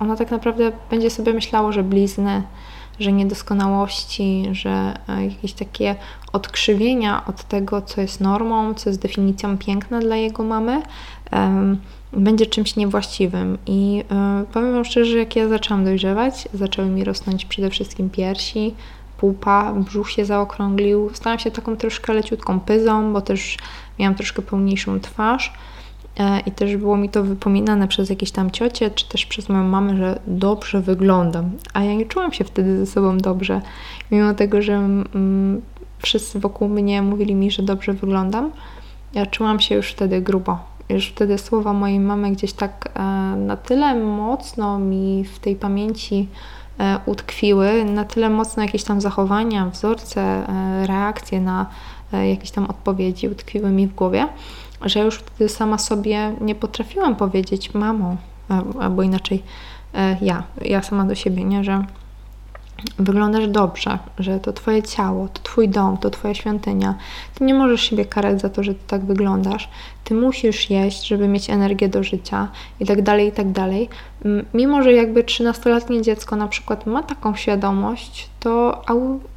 ono 0.00 0.16
tak 0.16 0.30
naprawdę 0.30 0.73
będzie 0.90 1.11
sobie 1.11 1.33
myślało, 1.33 1.73
że 1.73 1.83
blizny, 1.83 2.42
że 3.00 3.12
niedoskonałości, 3.12 4.45
że 4.52 4.95
e, 5.09 5.25
jakieś 5.25 5.52
takie 5.52 5.97
odkrzywienia 6.33 7.26
od 7.26 7.45
tego, 7.45 7.83
co 7.83 8.00
jest 8.00 8.21
normą, 8.21 8.75
co 8.75 8.90
jest 8.90 9.02
definicją 9.02 9.59
piękna 9.59 10.00
dla 10.00 10.16
jego 10.16 10.42
mamy, 10.42 10.83
będzie 12.12 12.47
czymś 12.47 12.76
niewłaściwym. 12.76 13.59
I 13.66 14.04
powiem 14.52 14.73
Wam 14.73 14.85
szczerze, 14.85 15.11
że 15.11 15.19
jak 15.19 15.37
ja 15.37 15.49
zaczęłam 15.49 15.85
dojrzewać, 15.85 16.49
zaczęły 16.54 16.88
mi 16.88 17.04
rosnąć 17.04 17.45
przede 17.45 17.71
wszystkim 17.71 18.11
piersi, 18.11 18.75
pupa, 19.21 19.73
brzuch 19.73 20.11
się 20.11 20.25
zaokrąglił. 20.25 21.11
Stałam 21.14 21.38
się 21.38 21.50
taką 21.50 21.76
troszkę 21.76 22.12
leciutką 22.12 22.61
pyzą, 22.61 23.12
bo 23.12 23.21
też 23.21 23.57
miałam 23.99 24.14
troszkę 24.14 24.42
pełniejszą 24.42 25.00
twarz. 25.00 25.52
E, 26.18 26.40
I 26.40 26.50
też 26.50 26.76
było 26.76 26.96
mi 26.96 27.08
to 27.08 27.22
wypominane 27.22 27.88
przez 27.88 28.10
jakieś 28.10 28.30
tam 28.30 28.50
ciocie, 28.50 28.90
czy 28.90 29.08
też 29.08 29.26
przez 29.26 29.48
moją 29.48 29.64
mamę, 29.64 29.96
że 29.96 30.20
dobrze 30.26 30.80
wyglądam. 30.80 31.50
A 31.74 31.84
ja 31.84 31.94
nie 31.94 32.06
czułam 32.06 32.32
się 32.32 32.44
wtedy 32.44 32.78
ze 32.78 32.86
sobą 32.86 33.18
dobrze. 33.18 33.60
Mimo 34.10 34.34
tego, 34.34 34.62
że 34.62 34.74
mm, 34.74 35.62
wszyscy 35.98 36.40
wokół 36.40 36.68
mnie 36.68 37.02
mówili 37.02 37.34
mi, 37.34 37.50
że 37.50 37.62
dobrze 37.62 37.92
wyglądam, 37.92 38.50
ja 39.14 39.26
czułam 39.26 39.60
się 39.60 39.74
już 39.74 39.90
wtedy 39.90 40.20
grubo. 40.20 40.58
Już 40.88 41.06
wtedy 41.06 41.38
słowa 41.38 41.72
mojej 41.72 42.00
mamy 42.00 42.32
gdzieś 42.32 42.52
tak 42.52 42.88
e, 42.94 43.02
na 43.36 43.56
tyle 43.56 43.94
mocno 43.94 44.78
mi 44.78 45.24
w 45.24 45.38
tej 45.38 45.56
pamięci 45.56 46.28
E, 46.80 46.98
utkwiły, 47.06 47.84
na 47.84 48.04
tyle 48.04 48.30
mocno 48.30 48.62
jakieś 48.62 48.84
tam 48.84 49.00
zachowania, 49.00 49.66
wzorce, 49.66 50.20
e, 50.20 50.86
reakcje 50.86 51.40
na 51.40 51.66
e, 52.12 52.28
jakieś 52.28 52.50
tam 52.50 52.66
odpowiedzi 52.66 53.28
utkwiły 53.28 53.70
mi 53.70 53.86
w 53.86 53.94
głowie, 53.94 54.28
że 54.82 55.00
już 55.00 55.16
wtedy 55.16 55.49
sama 55.49 55.78
sobie 55.78 56.34
nie 56.40 56.54
potrafiłam 56.54 57.16
powiedzieć 57.16 57.75
mamo, 57.75 58.16
albo 58.80 59.02
inaczej 59.02 59.42
ja, 60.20 60.42
ja 60.62 60.82
sama 60.82 61.04
do 61.04 61.14
siebie, 61.14 61.44
nie, 61.44 61.64
że 61.64 61.84
wyglądasz 62.99 63.49
dobrze, 63.49 63.99
że 64.18 64.40
to 64.40 64.52
Twoje 64.52 64.82
ciało, 64.82 65.28
to 65.28 65.42
Twój 65.42 65.68
dom, 65.68 65.99
to 65.99 66.10
Twoja 66.10 66.34
świątynia. 66.34 66.94
Ty 67.34 67.44
nie 67.44 67.54
możesz 67.54 67.82
siebie 67.82 68.04
karać 68.04 68.40
za 68.40 68.50
to, 68.50 68.62
że 68.62 68.75
Ty 68.75 68.80
tak 68.87 69.04
wyglądasz. 69.04 69.68
Ty 70.04 70.14
musisz 70.14 70.70
jeść, 70.70 71.06
żeby 71.06 71.28
mieć 71.28 71.50
energię 71.50 71.88
do 71.88 72.02
życia 72.02 72.49
i 72.80 72.87
tak 72.87 73.02
dalej, 73.02 73.28
i 73.28 73.32
tak 73.32 73.52
dalej. 73.52 73.88
Mimo, 74.54 74.82
że 74.82 74.92
jakby 74.92 75.25
13-letnie 75.25 76.02
dziecko 76.02 76.37
na 76.37 76.49
przykład 76.49 76.87
ma 76.87 77.02
taką 77.02 77.37
świadomość, 77.37 78.30
to 78.40 78.82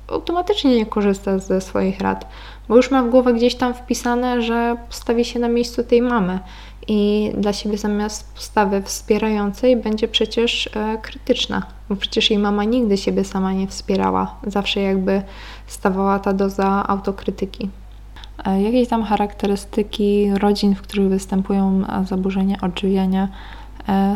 automatycznie 0.07 0.75
nie 0.75 0.85
korzysta 0.85 1.39
ze 1.39 1.61
swoich 1.61 1.99
rad, 1.99 2.27
bo 2.67 2.75
już 2.75 2.91
ma 2.91 3.03
w 3.03 3.09
głowę 3.09 3.33
gdzieś 3.33 3.55
tam 3.55 3.73
wpisane, 3.73 4.41
że 4.41 4.75
postawi 4.89 5.25
się 5.25 5.39
na 5.39 5.47
miejscu 5.47 5.83
tej 5.83 6.01
mamy. 6.01 6.39
I 6.87 7.31
dla 7.37 7.53
siebie 7.53 7.77
zamiast 7.77 8.33
postawy 8.33 8.81
wspierającej 8.81 9.77
będzie 9.77 10.07
przecież 10.07 10.69
e, 10.75 10.97
krytyczna, 11.01 11.63
bo 11.89 11.95
przecież 11.95 12.29
jej 12.29 12.39
mama 12.39 12.63
nigdy 12.63 12.97
siebie 12.97 13.23
sama 13.23 13.53
nie 13.53 13.67
wspierała, 13.67 14.35
zawsze 14.47 14.81
jakby 14.81 15.21
stawała 15.67 16.19
ta 16.19 16.33
doza 16.33 16.87
autokrytyki. 16.87 17.69
E, 18.45 18.61
jakieś 18.61 18.87
tam 18.87 19.03
charakterystyki 19.03 20.31
rodzin, 20.33 20.75
w 20.75 20.81
których 20.81 21.09
występują 21.09 21.81
e, 21.87 22.05
zaburzenia 22.05 22.57
odżywiania, 22.61 23.27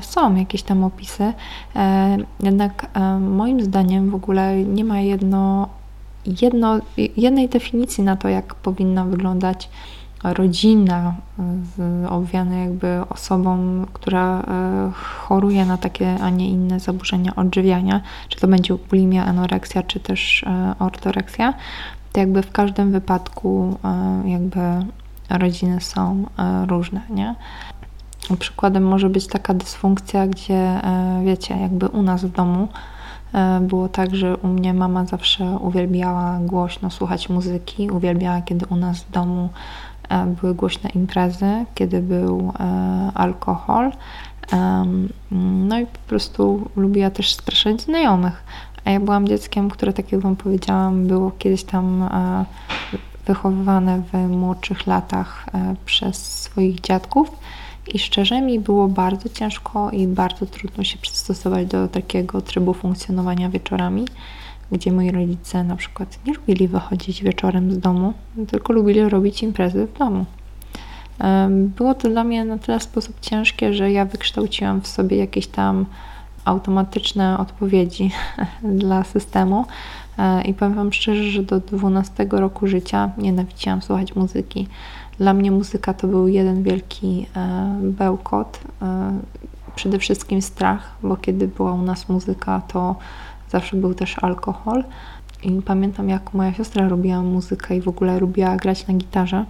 są 0.02 0.36
jakieś 0.36 0.64
tam 0.64 0.84
opisy, 0.84 1.34
jednak 2.44 2.90
moim 3.20 3.62
zdaniem 3.62 4.10
w 4.10 4.16
ogóle 4.16 4.64
nie 4.64 4.84
ma 4.84 5.00
jedno, 5.00 5.70
jedno, 6.42 6.80
jednej 7.18 7.50
definicji 7.50 8.04
na 8.04 8.16
to, 8.16 8.30
jak 8.30 8.56
powinna 8.56 9.06
wyglądać 9.06 9.70
rodzina 10.24 11.16
obwiana 12.10 12.56
jakby 12.56 13.02
osobą, 13.10 13.86
która 13.94 14.42
e, 14.42 14.92
choruje 14.94 15.66
na 15.66 15.78
takie, 15.78 16.16
a 16.22 16.30
nie 16.30 16.50
inne 16.50 16.80
zaburzenia 16.80 17.36
odżywiania, 17.36 18.02
czy 18.30 18.40
to 18.40 18.48
będzie 18.48 18.74
bulimia, 18.74 19.26
anoreksja, 19.26 19.84
czy 19.84 20.00
też 20.00 20.44
e, 20.44 20.76
ortoreksja, 20.80 21.54
to 22.12 22.20
jakby 22.20 22.42
w 22.42 22.52
każdym 22.52 22.92
wypadku 22.92 23.78
e, 23.84 24.30
jakby 24.30 24.60
rodziny 25.30 25.82
są 25.82 26.26
różne, 26.68 27.02
nie? 27.10 27.36
Przykładem 28.40 28.84
może 28.84 29.10
być 29.10 29.28
taka 29.28 29.54
dysfunkcja, 29.54 30.28
gdzie 30.28 30.82
wiecie, 31.26 31.58
jakby 31.58 31.88
u 31.88 32.02
nas 32.02 32.26
w 32.26 32.32
domu 32.32 32.68
było 33.62 33.90
tak, 33.90 34.16
że 34.16 34.38
u 34.38 34.48
mnie 34.48 34.74
mama 34.74 35.06
zawsze 35.06 35.46
uwielbiała 35.46 36.40
głośno 36.40 36.90
słuchać 36.90 37.30
muzyki, 37.30 37.92
uwielbiała, 37.92 38.42
kiedy 38.42 38.66
u 38.66 38.76
nas 38.76 39.04
w 39.04 39.12
domu 39.12 39.50
E, 40.10 40.26
były 40.26 40.56
głośne 40.56 40.90
imprezy, 40.90 41.66
kiedy 41.76 42.02
był 42.02 42.54
e, 42.60 43.12
alkohol. 43.14 43.92
No 45.32 45.80
i 45.80 45.86
po 45.86 46.00
prostu 46.08 46.70
lubiła 46.76 47.10
też 47.10 47.34
straszać 47.34 47.82
znajomych. 47.82 48.44
A 48.86 48.92
ja 48.92 49.00
byłam 49.00 49.28
dzieckiem, 49.28 49.70
które, 49.70 49.94
tak 49.94 50.12
jak 50.12 50.22
Wam 50.22 50.36
powiedziałam, 50.36 51.08
było 51.08 51.32
kiedyś 51.40 51.64
tam 51.64 52.04
e, 52.04 52.46
wychowywane 53.26 54.02
w 54.14 54.30
młodszych 54.30 54.88
latach 54.88 55.46
przez 55.86 56.42
swoich 56.42 56.82
dziadków. 56.82 57.32
I 57.94 58.00
szczerze 58.00 58.42
mi 58.42 58.60
było 58.60 58.88
bardzo 58.88 59.30
ciężko 59.30 59.92
i 59.92 60.08
bardzo 60.08 60.46
trudno 60.46 60.84
się 60.84 60.98
przystosować 60.98 61.68
do 61.68 61.88
takiego 61.88 62.42
trybu 62.42 62.74
funkcjonowania 62.74 63.50
wieczorami 63.50 64.06
gdzie 64.72 64.92
moi 64.92 65.12
rodzice 65.12 65.64
na 65.64 65.76
przykład 65.76 66.20
nie 66.26 66.34
lubili 66.34 66.68
wychodzić 66.68 67.24
wieczorem 67.24 67.72
z 67.72 67.80
domu, 67.80 68.14
tylko 68.48 68.74
lubili 68.74 69.10
robić 69.10 69.44
imprezy 69.44 69.88
w 69.88 69.98
domu. 69.98 70.26
Było 71.50 71.94
to 71.94 72.10
dla 72.10 72.24
mnie 72.24 72.46
na 72.46 72.58
tyle 72.58 72.80
sposób 72.80 73.16
ciężkie, 73.22 73.74
że 73.74 73.92
ja 73.92 74.06
wykształciłam 74.06 74.82
w 74.82 74.88
sobie 74.88 75.18
jakieś 75.18 75.48
tam 75.48 75.86
automatyczne 76.46 77.38
odpowiedzi 77.38 78.12
dla 78.82 79.04
systemu. 79.04 79.66
E, 80.18 80.42
I 80.42 80.54
powiem 80.54 80.74
Wam 80.74 80.94
szczerze, 80.94 81.24
że 81.24 81.44
do 81.44 81.60
12 81.60 82.28
roku 82.32 82.68
życia 82.68 83.10
nienawidziłam 83.18 83.82
słuchać 83.82 84.16
muzyki. 84.16 84.68
Dla 85.18 85.34
mnie 85.34 85.52
muzyka 85.52 85.94
to 85.94 86.08
był 86.08 86.28
jeden 86.28 86.64
wielki 86.64 87.26
e, 87.36 87.78
bełkot, 87.82 88.60
e, 88.82 89.12
przede 89.76 90.00
wszystkim 90.00 90.42
strach, 90.42 90.96
bo 91.04 91.18
kiedy 91.18 91.48
była 91.48 91.74
u 91.74 91.82
nas 91.82 92.10
muzyka, 92.10 92.62
to 92.68 92.96
zawsze 93.50 93.78
był 93.78 93.94
też 93.94 94.24
alkohol. 94.24 94.84
I 95.44 95.62
pamiętam, 95.62 96.10
jak 96.10 96.34
moja 96.34 96.54
siostra 96.54 96.88
robiła 96.88 97.22
muzykę 97.22 97.78
i 97.78 97.82
w 97.82 97.88
ogóle 97.88 98.20
lubiła 98.20 98.56
grać 98.56 98.88
na 98.88 98.94
gitarze. 98.94 99.46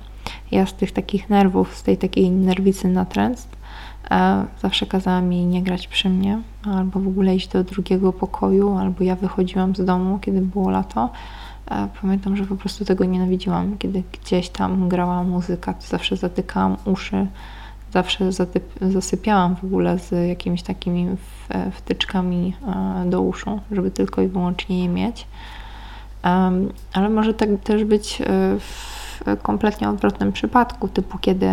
Ja 0.52 0.66
z 0.66 0.74
tych 0.74 0.92
takich 0.92 1.30
nerwów, 1.30 1.76
z 1.76 1.84
tej 1.84 1.98
takiej 1.98 2.32
nerwicy 2.32 2.88
natręstw, 2.88 3.58
e, 4.12 4.46
zawsze 4.62 4.86
kazała 4.86 5.22
mi 5.22 5.46
nie 5.46 5.64
grać 5.64 5.88
przy 5.88 6.10
mnie, 6.10 6.42
albo 6.64 7.00
w 7.00 7.08
ogóle 7.08 7.36
iść 7.36 7.48
do 7.48 7.64
drugiego 7.64 8.14
pokoju, 8.14 8.78
albo 8.78 9.04
ja 9.04 9.16
wychodziłam 9.16 9.76
z 9.76 9.86
domu, 9.86 10.20
kiedy 10.22 10.42
było 10.42 10.70
lato. 10.70 11.10
Pamiętam, 12.02 12.38
że 12.38 12.46
po 12.46 12.56
prostu 12.56 12.86
tego 12.86 13.06
nienawidziłam. 13.06 13.78
Kiedy 13.78 14.04
gdzieś 14.12 14.50
tam 14.50 14.90
grała 14.90 15.24
muzyka, 15.24 15.74
to 15.74 15.88
zawsze 15.88 16.16
zatykałam 16.16 16.78
uszy, 16.86 17.28
zawsze 17.94 18.30
zasypiałam 18.82 19.56
w 19.56 19.64
ogóle 19.64 20.00
z 20.00 20.28
jakimiś 20.28 20.64
takimi 20.64 21.08
wtyczkami 21.72 22.54
e, 22.68 23.10
do 23.10 23.22
uszu, 23.22 23.60
żeby 23.72 23.92
tylko 23.92 24.22
i 24.22 24.28
wyłącznie 24.28 24.84
je 24.84 24.90
mieć. 24.90 25.28
Ale 26.94 27.10
może 27.10 27.34
tak 27.34 27.50
też 27.64 27.84
być 27.84 28.22
e, 28.22 28.26
w 28.60 28.88
kompletnie 29.44 29.90
odwrotnym 29.90 30.32
przypadku, 30.32 30.88
typu 30.88 31.18
kiedy 31.18 31.48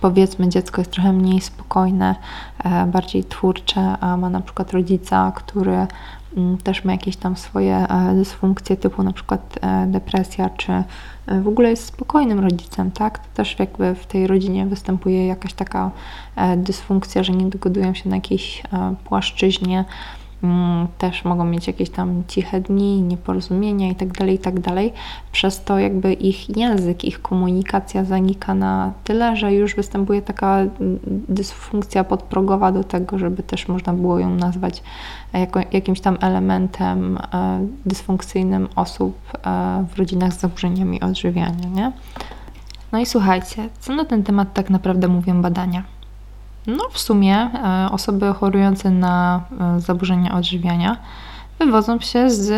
powiedzmy 0.00 0.48
dziecko 0.48 0.80
jest 0.80 0.90
trochę 0.90 1.12
mniej 1.12 1.40
spokojne, 1.40 2.14
e, 2.64 2.86
bardziej 2.86 3.24
twórcze, 3.24 3.98
a 4.00 4.16
ma 4.16 4.30
na 4.30 4.40
przykład 4.40 4.72
rodzica, 4.72 5.32
który 5.34 5.86
też 6.62 6.84
ma 6.84 6.92
jakieś 6.92 7.16
tam 7.16 7.36
swoje 7.36 7.86
dysfunkcje 8.14 8.76
typu 8.76 9.02
na 9.02 9.12
przykład 9.12 9.58
depresja, 9.86 10.50
czy 10.50 10.72
w 11.42 11.48
ogóle 11.48 11.70
jest 11.70 11.84
spokojnym 11.84 12.40
rodzicem, 12.40 12.90
tak? 12.90 13.18
To 13.18 13.24
też 13.34 13.58
jakby 13.58 13.94
w 13.94 14.06
tej 14.06 14.26
rodzinie 14.26 14.66
występuje 14.66 15.26
jakaś 15.26 15.52
taka 15.52 15.90
dysfunkcja, 16.56 17.22
że 17.22 17.32
nie 17.32 17.46
dogadują 17.46 17.94
się 17.94 18.08
na 18.08 18.16
jakiejś 18.16 18.62
płaszczyźnie 19.04 19.78
Mm, 19.78 20.27
też 20.98 21.24
mogą 21.24 21.44
mieć 21.44 21.66
jakieś 21.66 21.90
tam 21.90 22.22
ciche 22.28 22.60
dni, 22.60 23.02
nieporozumienia 23.02 23.88
itd., 23.88 24.12
tak 24.12 24.28
itd. 24.28 24.62
Tak 24.62 24.74
Przez 25.32 25.64
to 25.64 25.78
jakby 25.78 26.12
ich 26.12 26.56
język, 26.56 27.04
ich 27.04 27.22
komunikacja 27.22 28.04
zanika 28.04 28.54
na 28.54 28.92
tyle, 29.04 29.36
że 29.36 29.54
już 29.54 29.74
występuje 29.74 30.22
taka 30.22 30.58
mm, 30.58 30.98
dysfunkcja 31.28 32.04
podprogowa 32.04 32.72
do 32.72 32.84
tego, 32.84 33.18
żeby 33.18 33.42
też 33.42 33.68
można 33.68 33.92
było 33.92 34.18
ją 34.18 34.34
nazwać 34.34 34.82
jako, 35.32 35.60
jakimś 35.72 36.00
tam 36.00 36.18
elementem 36.20 37.18
e, 37.32 37.66
dysfunkcyjnym 37.86 38.68
osób 38.76 39.18
e, 39.46 39.84
w 39.94 39.98
rodzinach 39.98 40.32
z 40.32 40.40
zaburzeniami 40.40 41.00
odżywiania. 41.00 41.68
Nie? 41.74 41.92
No 42.92 42.98
i 42.98 43.06
słuchajcie, 43.06 43.68
co 43.80 43.94
na 43.94 44.04
ten 44.04 44.22
temat 44.22 44.54
tak 44.54 44.70
naprawdę 44.70 45.08
mówią 45.08 45.42
badania? 45.42 45.97
No, 46.68 46.88
w 46.90 46.98
sumie 46.98 47.36
e, 47.36 47.88
osoby 47.92 48.34
chorujące 48.34 48.90
na 48.90 49.40
e, 49.60 49.80
zaburzenia 49.80 50.34
odżywiania 50.34 50.96
wywodzą 51.58 52.00
się 52.00 52.30
z 52.30 52.50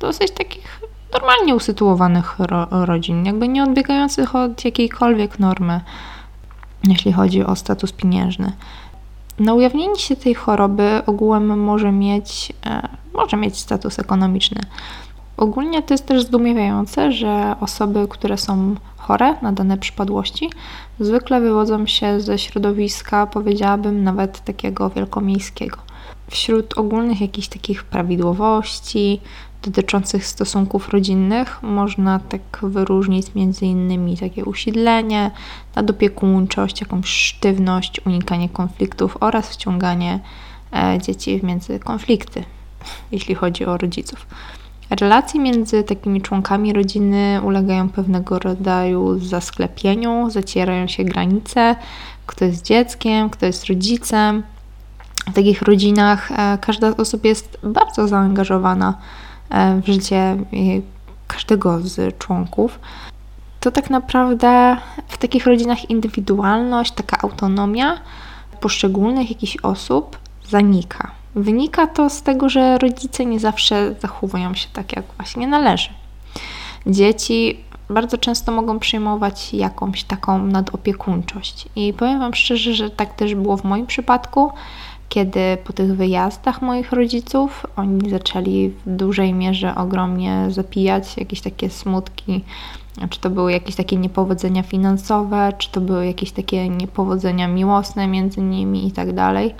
dosyć 0.00 0.30
takich 0.30 0.80
normalnie 1.12 1.54
usytuowanych 1.54 2.38
ro 2.38 2.66
rodzin, 2.70 3.26
jakby 3.26 3.48
nie 3.48 3.62
odbiegających 3.64 4.34
od 4.34 4.64
jakiejkolwiek 4.64 5.38
normy, 5.38 5.80
jeśli 6.84 7.12
chodzi 7.12 7.44
o 7.44 7.56
status 7.56 7.92
pieniężny. 7.92 8.52
Na 9.38 9.54
ujawnienie 9.54 9.96
się 9.96 10.16
tej 10.16 10.34
choroby 10.34 11.02
ogółem 11.06 11.60
może 11.60 11.92
mieć, 11.92 12.52
e, 12.66 12.88
może 13.14 13.36
mieć 13.36 13.58
status 13.58 13.98
ekonomiczny. 13.98 14.60
Ogólnie 15.38 15.82
to 15.82 15.94
jest 15.94 16.06
też 16.06 16.22
zdumiewające, 16.22 17.12
że 17.12 17.56
osoby, 17.60 18.06
które 18.10 18.38
są 18.38 18.74
chore 18.96 19.34
na 19.42 19.52
dane 19.52 19.78
przypadłości, 19.78 20.50
zwykle 21.00 21.40
wywodzą 21.40 21.86
się 21.86 22.20
ze 22.20 22.38
środowiska, 22.38 23.26
powiedziałabym, 23.26 24.04
nawet 24.04 24.40
takiego 24.40 24.90
wielkomiejskiego. 24.90 25.76
Wśród 26.30 26.78
ogólnych 26.78 27.20
jakichś 27.20 27.48
takich 27.48 27.84
prawidłowości 27.84 29.20
dotyczących 29.62 30.26
stosunków 30.26 30.88
rodzinnych 30.88 31.62
można 31.62 32.18
tak 32.18 32.58
wyróżnić 32.62 33.26
innymi 33.62 34.16
takie 34.16 34.44
usiedlenie, 34.44 35.30
nadopiekuńczość, 35.76 36.80
jakąś 36.80 37.06
sztywność, 37.08 38.00
unikanie 38.06 38.48
konfliktów 38.48 39.16
oraz 39.20 39.50
wciąganie 39.50 40.20
e, 40.72 40.98
dzieci 41.02 41.40
w 41.40 41.44
między 41.44 41.78
konflikty, 41.78 42.44
jeśli 43.12 43.34
chodzi 43.34 43.64
o 43.64 43.76
rodziców. 43.76 44.26
Relacje 44.90 45.40
między 45.40 45.84
takimi 45.84 46.22
członkami 46.22 46.72
rodziny 46.72 47.40
ulegają 47.44 47.88
pewnego 47.88 48.38
rodzaju 48.38 49.18
zasklepieniu, 49.18 50.30
zacierają 50.30 50.86
się 50.86 51.04
granice, 51.04 51.76
kto 52.26 52.44
jest 52.44 52.64
dzieckiem, 52.64 53.30
kto 53.30 53.46
jest 53.46 53.66
rodzicem. 53.66 54.42
W 55.26 55.32
takich 55.32 55.62
rodzinach 55.62 56.32
e, 56.32 56.58
każda 56.60 56.92
z 56.92 57.00
osób 57.00 57.24
jest 57.24 57.58
bardzo 57.62 58.08
zaangażowana 58.08 58.94
e, 59.50 59.80
w 59.80 59.86
życie 59.86 60.36
każdego 61.26 61.80
z 61.80 62.18
członków. 62.18 62.78
To 63.60 63.70
tak 63.70 63.90
naprawdę 63.90 64.76
w 65.08 65.18
takich 65.18 65.46
rodzinach 65.46 65.90
indywidualność, 65.90 66.92
taka 66.92 67.18
autonomia 67.22 68.00
poszczególnych 68.60 69.30
jakichś 69.30 69.56
osób 69.56 70.18
zanika. 70.48 71.10
Wynika 71.34 71.86
to 71.86 72.10
z 72.10 72.22
tego, 72.22 72.48
że 72.48 72.78
rodzice 72.78 73.26
nie 73.26 73.40
zawsze 73.40 73.94
zachowują 74.00 74.54
się 74.54 74.68
tak, 74.72 74.96
jak 74.96 75.04
właśnie 75.16 75.46
należy. 75.46 75.88
Dzieci 76.86 77.58
bardzo 77.90 78.18
często 78.18 78.52
mogą 78.52 78.78
przyjmować 78.78 79.54
jakąś 79.54 80.04
taką 80.04 80.38
nadopiekuńczość. 80.38 81.68
I 81.76 81.92
powiem 81.92 82.18
Wam 82.18 82.34
szczerze, 82.34 82.74
że 82.74 82.90
tak 82.90 83.14
też 83.14 83.34
było 83.34 83.56
w 83.56 83.64
moim 83.64 83.86
przypadku, 83.86 84.50
kiedy 85.08 85.58
po 85.64 85.72
tych 85.72 85.96
wyjazdach 85.96 86.62
moich 86.62 86.92
rodziców 86.92 87.66
oni 87.76 88.10
zaczęli 88.10 88.68
w 88.86 88.96
dużej 88.96 89.34
mierze 89.34 89.74
ogromnie 89.74 90.46
zapijać 90.48 91.16
jakieś 91.16 91.40
takie 91.40 91.70
smutki, 91.70 92.44
czy 93.10 93.20
to 93.20 93.30
były 93.30 93.52
jakieś 93.52 93.74
takie 93.74 93.96
niepowodzenia 93.96 94.62
finansowe, 94.62 95.52
czy 95.58 95.70
to 95.70 95.80
były 95.80 96.06
jakieś 96.06 96.32
takie 96.32 96.68
niepowodzenia 96.68 97.48
miłosne 97.48 98.06
między 98.06 98.40
nimi 98.40 98.86
i 98.86 98.92
tak 98.92 99.12
dalej. 99.12 99.54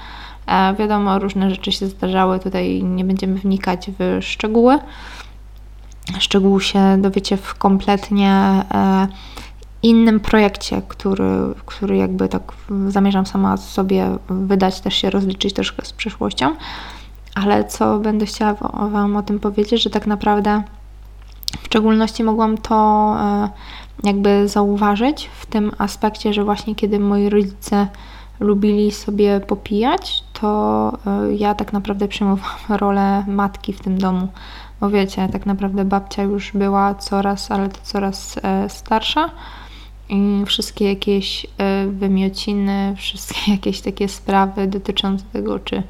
Wiadomo, 0.79 1.19
różne 1.19 1.51
rzeczy 1.51 1.73
się 1.73 1.87
zdarzały, 1.87 2.39
tutaj 2.39 2.83
nie 2.85 3.05
będziemy 3.05 3.35
wnikać 3.39 3.91
w 3.99 4.19
szczegóły. 4.25 4.79
Szczegół 6.19 6.61
się 6.61 6.99
dowiecie 6.99 7.37
w 7.37 7.55
kompletnie 7.55 8.31
e, 8.31 9.09
innym 9.83 10.21
projekcie, 10.21 10.83
który, 10.89 11.55
który 11.67 11.97
jakby 11.97 12.29
tak 12.29 12.53
zamierzam 12.89 13.27
sama 13.27 13.57
sobie 13.57 14.19
wydać, 14.29 14.81
też 14.81 14.95
się 14.95 15.11
rozliczyć 15.11 15.55
troszkę 15.55 15.85
z 15.85 15.93
przyszłością. 15.93 16.57
Ale 17.35 17.65
co 17.65 17.99
będę 17.99 18.27
chciała 18.27 18.55
Wam 18.89 19.17
o 19.17 19.23
tym 19.23 19.41
powiedzieć, 19.41 19.83
że 19.83 19.91
tak 19.91 20.07
naprawdę 20.07 20.63
w 21.63 21.67
szczególności 21.67 22.25
mogłam 22.25 22.59
to 22.59 23.17
e, 23.21 23.49
jakby 24.05 24.49
zauważyć 24.49 25.31
w 25.41 25.47
tym 25.47 25.73
aspekcie, 25.79 26.33
że 26.33 26.45
właśnie 26.45 26.75
kiedy 26.75 27.01
moi 27.01 27.29
rodzice 27.29 27.87
lubili 28.41 28.91
sobie 28.91 29.41
popijać, 29.41 30.25
to 30.41 30.93
e, 31.07 31.35
ja 31.35 31.55
tak 31.55 31.73
naprawdę 31.73 32.09
przyjmowałam 32.09 32.59
rolę 32.81 33.25
matki 33.27 33.73
w 33.73 33.81
tym 33.81 33.99
domu. 33.99 34.29
Bo 34.81 34.91
wiecie, 34.91 35.29
tak 35.33 35.47
naprawdę 35.47 35.85
babcia 35.85 36.23
już 36.23 36.53
była 36.53 36.95
coraz, 36.95 37.51
ale 37.51 37.69
to 37.69 37.79
coraz 37.83 38.37
e, 38.43 38.69
starsza 38.69 39.31
i 40.09 40.43
wszystkie 40.47 40.89
jakieś 40.89 41.47
e, 41.59 41.87
wymiociny, 41.87 42.93
wszystkie 42.97 43.53
jakieś 43.53 43.81
takie 43.81 44.09
sprawy 44.09 44.67
dotyczące 44.67 45.25
tego, 45.33 45.59
czy 45.59 45.83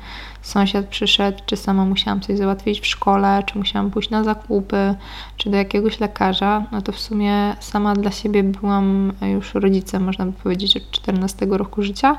sąsiad 0.42 0.86
przyszedł, 0.86 1.38
czy 1.46 1.56
sama 1.56 1.84
musiałam 1.84 2.20
coś 2.20 2.38
załatwić 2.38 2.80
w 2.80 2.86
szkole, 2.86 3.42
czy 3.46 3.58
musiałam 3.58 3.90
pójść 3.90 4.10
na 4.10 4.24
zakupy, 4.24 4.94
czy 5.36 5.50
do 5.50 5.56
jakiegoś 5.56 6.00
lekarza, 6.00 6.64
no 6.72 6.82
to 6.82 6.92
w 6.92 7.00
sumie 7.00 7.56
sama 7.60 7.94
dla 7.94 8.10
siebie 8.10 8.42
byłam 8.42 9.12
już 9.34 9.54
rodzicem, 9.54 10.04
można 10.04 10.26
by 10.26 10.32
powiedzieć, 10.32 10.76
od 10.76 10.90
14 10.90 11.46
roku 11.50 11.82
życia, 11.82 12.18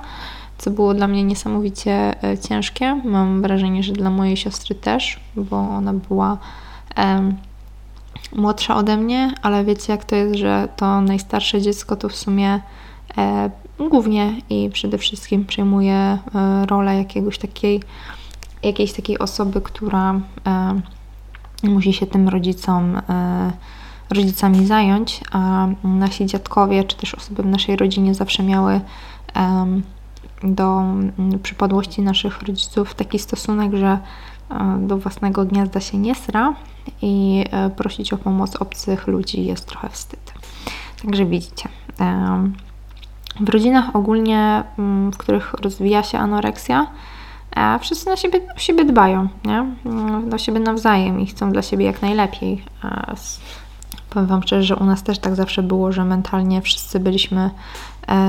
co 0.60 0.72
było 0.72 0.94
dla 0.94 1.08
mnie 1.08 1.24
niesamowicie 1.24 2.24
e, 2.24 2.38
ciężkie. 2.38 3.02
Mam 3.06 3.42
wrażenie, 3.42 3.84
że 3.84 3.94
dla 3.94 4.10
mojej 4.10 4.38
siostry 4.38 4.76
też, 4.76 5.20
bo 5.36 5.58
ona 5.58 5.94
była 5.94 6.38
młodsza 8.36 8.76
ode 8.76 8.98
mnie, 8.98 9.34
ale 9.42 9.66
wiecie 9.66 9.94
jak 9.94 10.06
to 10.06 10.16
jest, 10.16 10.36
że 10.36 10.68
to 10.76 11.02
najstarsze 11.02 11.62
dziecko 11.62 11.96
to 11.96 12.10
w 12.10 12.16
sumie 12.16 12.60
e, 13.18 13.50
głównie 13.80 14.34
i 14.50 14.70
przede 14.74 14.98
wszystkim 14.98 15.46
przejmuje 15.46 15.94
e, 15.94 16.20
rolę 16.66 16.98
jakiegoś 16.98 17.38
takiej, 17.38 17.84
jakiejś 18.64 18.94
takiej 18.94 19.20
osoby, 19.20 19.62
która 19.62 20.14
e, 20.48 20.82
musi 21.64 21.94
się 21.94 22.06
tym 22.06 22.30
rodzicom 22.30 23.02
e, 23.10 23.52
rodzicami 24.10 24.66
zająć, 24.66 25.22
a 25.32 25.68
nasi 25.84 26.26
dziadkowie 26.26 26.84
czy 26.84 26.98
też 26.98 27.16
osoby 27.16 27.44
w 27.44 27.46
naszej 27.46 27.76
rodzinie 27.76 28.16
zawsze 28.16 28.44
miały 28.44 28.82
do 30.44 30.84
przypadłości 31.44 32.02
naszych 32.02 32.42
rodziców 32.42 32.96
taki 32.96 33.20
stosunek, 33.20 33.74
że 33.74 34.00
do 34.80 34.98
własnego 34.98 35.46
gniazda 35.46 35.80
się 35.80 35.98
nie 35.98 36.16
sra 36.16 36.56
i 37.02 37.46
e, 37.52 37.70
prosić 37.70 38.14
o 38.14 38.18
pomoc 38.18 38.56
obcych 38.56 39.08
ludzi 39.08 39.46
jest 39.46 39.66
trochę 39.66 39.90
wstyd. 39.90 40.34
Także 41.02 41.26
widzicie. 41.26 41.70
W 43.40 43.50
rodzinach 43.50 43.96
ogólnie, 43.96 44.64
mm, 44.80 45.12
w 45.12 45.18
których 45.18 45.54
rozwija 45.54 46.04
się 46.04 46.18
anoreksja, 46.18 46.88
e, 47.56 47.80
wszyscy 47.80 48.10
na 48.10 48.18
siebie, 48.18 48.40
o 48.56 48.60
siebie 48.60 48.86
dbają, 48.86 49.28
nie? 49.46 49.66
do 50.30 50.38
siebie 50.38 50.60
nawzajem 50.60 51.20
i 51.20 51.26
chcą 51.26 51.52
dla 51.52 51.62
siebie 51.62 51.86
jak 51.86 52.02
najlepiej. 52.02 52.64
E, 52.84 53.16
powiem 54.10 54.28
Wam 54.28 54.44
szczerze, 54.44 54.64
że 54.64 54.76
u 54.76 54.86
nas 54.86 55.04
też 55.04 55.20
tak 55.20 55.36
zawsze 55.36 55.64
było, 55.64 55.92
że 55.92 56.06
mentalnie 56.06 56.62
wszyscy 56.62 57.00
byliśmy 57.00 57.50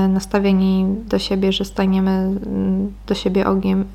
nastawieni 0.09 0.85
do 1.07 1.19
siebie, 1.19 1.51
że 1.51 1.65
staniemy 1.65 2.11
mm, 2.11 2.93
do 3.07 3.15
siebie 3.15 3.47
ogniem, 3.47 3.85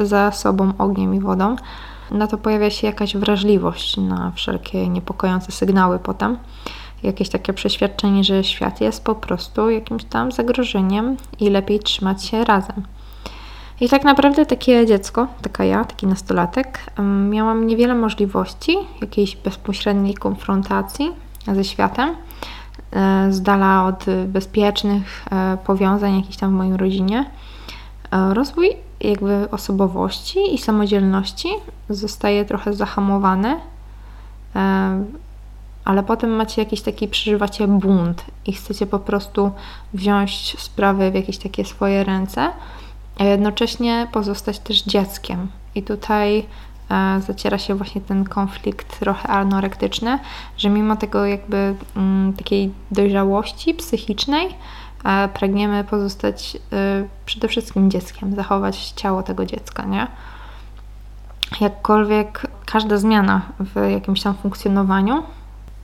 za 0.00 0.32
sobą 0.32 0.72
ogniem 0.78 1.14
i 1.14 1.20
wodą 1.20 1.56
na 2.10 2.26
to 2.26 2.38
pojawia 2.38 2.70
się 2.70 2.86
jakaś 2.86 3.16
wrażliwość 3.16 3.96
na 3.96 4.32
wszelkie 4.34 4.88
niepokojące 4.88 5.52
sygnały 5.52 5.98
potem. 5.98 6.38
Jakieś 7.02 7.28
takie 7.28 7.52
przeświadczenie, 7.52 8.24
że 8.24 8.44
świat 8.44 8.80
jest 8.80 9.04
po 9.04 9.14
prostu 9.14 9.70
jakimś 9.70 10.04
tam 10.04 10.32
zagrożeniem 10.32 11.16
i 11.40 11.50
lepiej 11.50 11.80
trzymać 11.80 12.24
się 12.24 12.44
razem. 12.44 12.82
I 13.80 13.88
tak 13.88 14.04
naprawdę 14.04 14.46
takie 14.46 14.86
dziecko, 14.86 15.26
taka 15.42 15.64
ja, 15.64 15.84
taki 15.84 16.06
nastolatek, 16.06 16.78
miałam 17.28 17.66
niewiele 17.66 17.94
możliwości 17.94 18.76
jakiejś 19.00 19.36
bezpośredniej 19.36 20.14
konfrontacji 20.14 21.12
ze 21.54 21.64
światem, 21.64 22.08
e, 22.08 22.14
z 23.30 23.42
dala 23.42 23.86
od 23.86 24.04
bezpiecznych 24.26 25.24
e, 25.30 25.56
powiązań 25.64 26.16
jakichś 26.16 26.36
tam 26.36 26.50
w 26.50 26.54
mojej 26.54 26.76
rodzinie. 26.76 27.30
E, 28.12 28.34
rozwój 28.34 28.70
jakby 29.00 29.50
osobowości 29.50 30.54
i 30.54 30.58
samodzielności 30.58 31.48
zostaje 31.90 32.44
trochę 32.44 32.74
zahamowany, 32.74 33.56
e, 34.56 35.04
ale 35.84 36.02
potem 36.02 36.30
macie 36.30 36.62
jakiś 36.62 36.82
taki, 36.82 37.08
przeżywacie 37.08 37.68
bunt 37.68 38.24
i 38.46 38.52
chcecie 38.52 38.86
po 38.86 38.98
prostu 38.98 39.50
wziąć 39.94 40.56
sprawy 40.58 41.10
w 41.10 41.14
jakieś 41.14 41.38
takie 41.38 41.64
swoje 41.64 42.04
ręce, 42.04 42.50
a 43.18 43.24
jednocześnie 43.24 44.08
pozostać 44.12 44.58
też 44.58 44.82
dzieckiem 44.82 45.48
I 45.74 45.82
tutaj 45.82 46.38
e, 46.38 46.42
zaciera 47.26 47.58
się 47.58 47.74
właśnie 47.74 48.00
ten 48.00 48.24
konflikt 48.24 48.98
trochę 49.00 49.28
anorektyczny, 49.28 50.18
że 50.56 50.68
mimo 50.68 50.96
tego 50.96 51.26
jakby 51.26 51.74
mm, 51.96 52.32
takiej 52.32 52.72
dojrzałości 52.90 53.74
psychicznej 53.74 54.48
e, 55.04 55.28
pragniemy 55.28 55.84
pozostać 55.84 56.56
e, 56.72 57.04
przede 57.26 57.48
wszystkim 57.48 57.90
dzieckiem, 57.90 58.34
zachować 58.34 58.90
ciało 58.90 59.22
tego 59.22 59.46
dziecka, 59.46 59.84
nie? 59.84 60.06
Jakkolwiek 61.60 62.46
każda 62.66 62.96
zmiana 62.96 63.42
w 63.60 63.90
jakimś 63.90 64.22
tam 64.22 64.34
funkcjonowaniu 64.34 65.22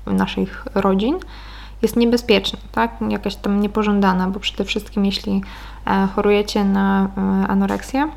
naszych 0.07 0.67
rodzin 0.75 1.19
jest 1.83 1.97
niebezpieczna, 1.97 2.59
tak? 2.73 2.91
jakaś 3.09 3.37
tam 3.37 3.61
niepożądana, 3.61 4.29
bo 4.29 4.41
przede 4.41 4.65
wszystkim 4.65 5.07
jeśli 5.07 5.43
e, 5.87 6.09
chorujecie 6.15 6.65
na 6.65 7.09
e, 7.17 7.49
anoreksję, 7.49 8.09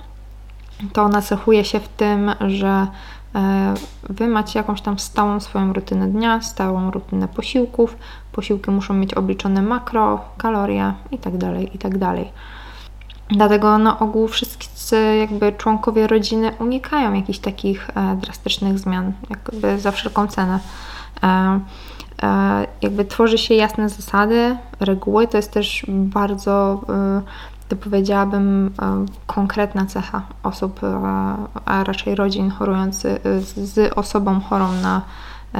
to 0.93 1.03
ona 1.03 1.21
cechuje 1.21 1.65
się 1.65 1.79
w 1.79 1.87
tym, 1.87 2.31
że 2.47 2.87
e, 3.35 3.73
Wy 4.09 4.27
macie 4.27 4.59
jakąś 4.59 4.81
tam 4.81 4.99
stałą 4.99 5.39
swoją 5.39 5.73
rutynę 5.73 6.07
dnia, 6.07 6.41
stałą 6.41 6.91
rutynę 6.91 7.27
posiłków. 7.27 7.97
Posiłki 8.31 8.71
muszą 8.71 8.93
mieć 8.93 9.13
obliczone 9.13 9.61
makro, 9.61 10.21
kalorie 10.37 10.93
itd., 11.11 11.39
tak 11.39 11.73
itd. 11.73 11.99
Tak 11.99 12.17
Dlatego 13.29 13.77
na 13.77 13.99
ogół 13.99 14.27
wszyscy 14.27 15.15
jakby 15.19 15.51
członkowie 15.51 16.07
rodziny 16.07 16.51
unikają 16.59 17.13
jakichś 17.13 17.39
takich 17.39 17.89
drastycznych 18.21 18.79
zmian, 18.79 19.13
jakby 19.29 19.79
za 19.79 19.91
wszelką 19.91 20.27
cenę. 20.27 20.59
E, 22.23 22.67
jakby 22.81 23.05
tworzy 23.05 23.37
się 23.37 23.53
jasne 23.53 23.89
zasady, 23.89 24.57
reguły. 24.79 25.27
To 25.27 25.37
jest 25.37 25.51
też 25.51 25.85
bardzo, 25.87 26.81
e, 26.89 27.21
to 27.69 27.75
powiedziałabym, 27.75 28.71
e, 28.81 29.05
konkretna 29.27 29.85
cecha 29.85 30.21
osób, 30.43 30.79
a 31.65 31.83
raczej 31.83 32.15
rodzin 32.15 32.49
chorujących 32.49 33.19
z 33.41 33.93
osobą 33.97 34.39
chorą 34.39 34.71
na 34.71 35.01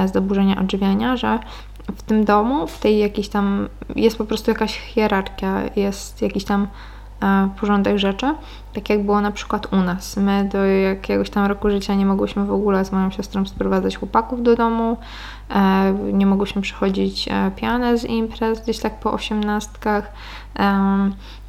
zaburzenia 0.06 0.60
odżywiania, 0.60 1.16
że 1.16 1.38
w 1.96 2.02
tym 2.02 2.24
domu, 2.24 2.66
w 2.66 2.78
tej 2.78 2.98
jakiejś 2.98 3.28
tam, 3.28 3.68
jest 3.96 4.18
po 4.18 4.24
prostu 4.24 4.50
jakaś 4.50 4.78
hierarchia, 4.78 5.60
jest 5.76 6.22
jakiś 6.22 6.44
tam 6.44 6.66
porządek 7.60 7.98
rzeczy, 7.98 8.34
tak 8.74 8.90
jak 8.90 9.04
było 9.04 9.20
na 9.20 9.30
przykład 9.30 9.72
u 9.72 9.76
nas. 9.76 10.16
My 10.16 10.48
do 10.52 10.64
jakiegoś 10.64 11.30
tam 11.30 11.46
roku 11.46 11.70
życia 11.70 11.94
nie 11.94 12.06
mogłyśmy 12.06 12.44
w 12.44 12.52
ogóle 12.52 12.84
z 12.84 12.92
moją 12.92 13.10
siostrą 13.10 13.46
sprowadzać 13.46 13.96
chłopaków 13.96 14.42
do 14.42 14.56
domu, 14.56 14.96
e, 15.50 15.92
nie 16.12 16.26
mogłyśmy 16.26 16.62
przychodzić 16.62 17.28
e, 17.28 17.50
piane 17.56 17.98
z 17.98 18.04
imprez 18.04 18.62
gdzieś 18.62 18.78
tak 18.78 19.00
po 19.00 19.12
osiemnastkach, 19.12 20.12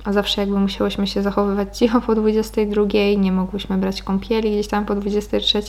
a 0.08 0.13
zawsze 0.13 0.41
jakby 0.41 0.60
musiałyśmy 0.60 1.08
się 1.08 1.22
zachowywać 1.22 1.78
cicho 1.78 2.02
po 2.02 2.15
22, 2.15 2.84
nie 3.17 3.32
mogłyśmy 3.32 3.78
brać 3.78 4.04
kąpieli 4.04 4.52
gdzieś 4.52 4.67
tam 4.67 4.86
po 4.86 4.96
23, 4.96 5.62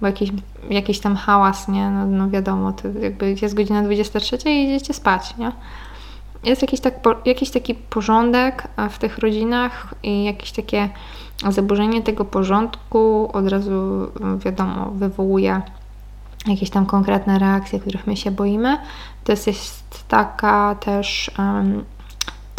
bo 0.00 0.06
jakiś, 0.06 0.30
jakiś 0.70 1.00
tam 1.00 1.16
hałas, 1.16 1.68
nie? 1.68 1.90
No, 1.90 2.06
no 2.06 2.30
wiadomo, 2.30 2.72
to 2.72 2.88
jakby 2.88 3.36
jest 3.42 3.54
godzina 3.54 3.82
23 3.82 4.36
i 4.50 4.64
idziecie 4.64 4.94
spać, 4.94 5.36
nie? 5.36 5.52
jest 6.44 6.62
jakiś, 6.62 6.80
tak, 6.80 6.94
jakiś 7.24 7.50
taki 7.50 7.74
porządek 7.74 8.68
e, 8.76 8.88
w 8.88 8.98
tych 8.98 9.18
rodzinach 9.18 9.94
i 10.02 10.24
jakieś 10.24 10.52
takie 10.52 10.88
zaburzenie 11.48 12.02
tego 12.02 12.24
porządku 12.24 13.30
od 13.32 13.48
razu, 13.48 13.72
e, 13.72 14.38
wiadomo, 14.38 14.90
wywołuje 14.90 15.62
jakieś 16.46 16.70
tam 16.70 16.86
konkretne 16.86 17.38
reakcje, 17.38 17.80
których 17.80 18.06
my 18.06 18.16
się 18.16 18.30
boimy. 18.30 18.78
To 19.24 19.32
jest, 19.32 19.46
jest 19.46 20.08
taka 20.08 20.74
też 20.74 21.30
um, 21.38 21.84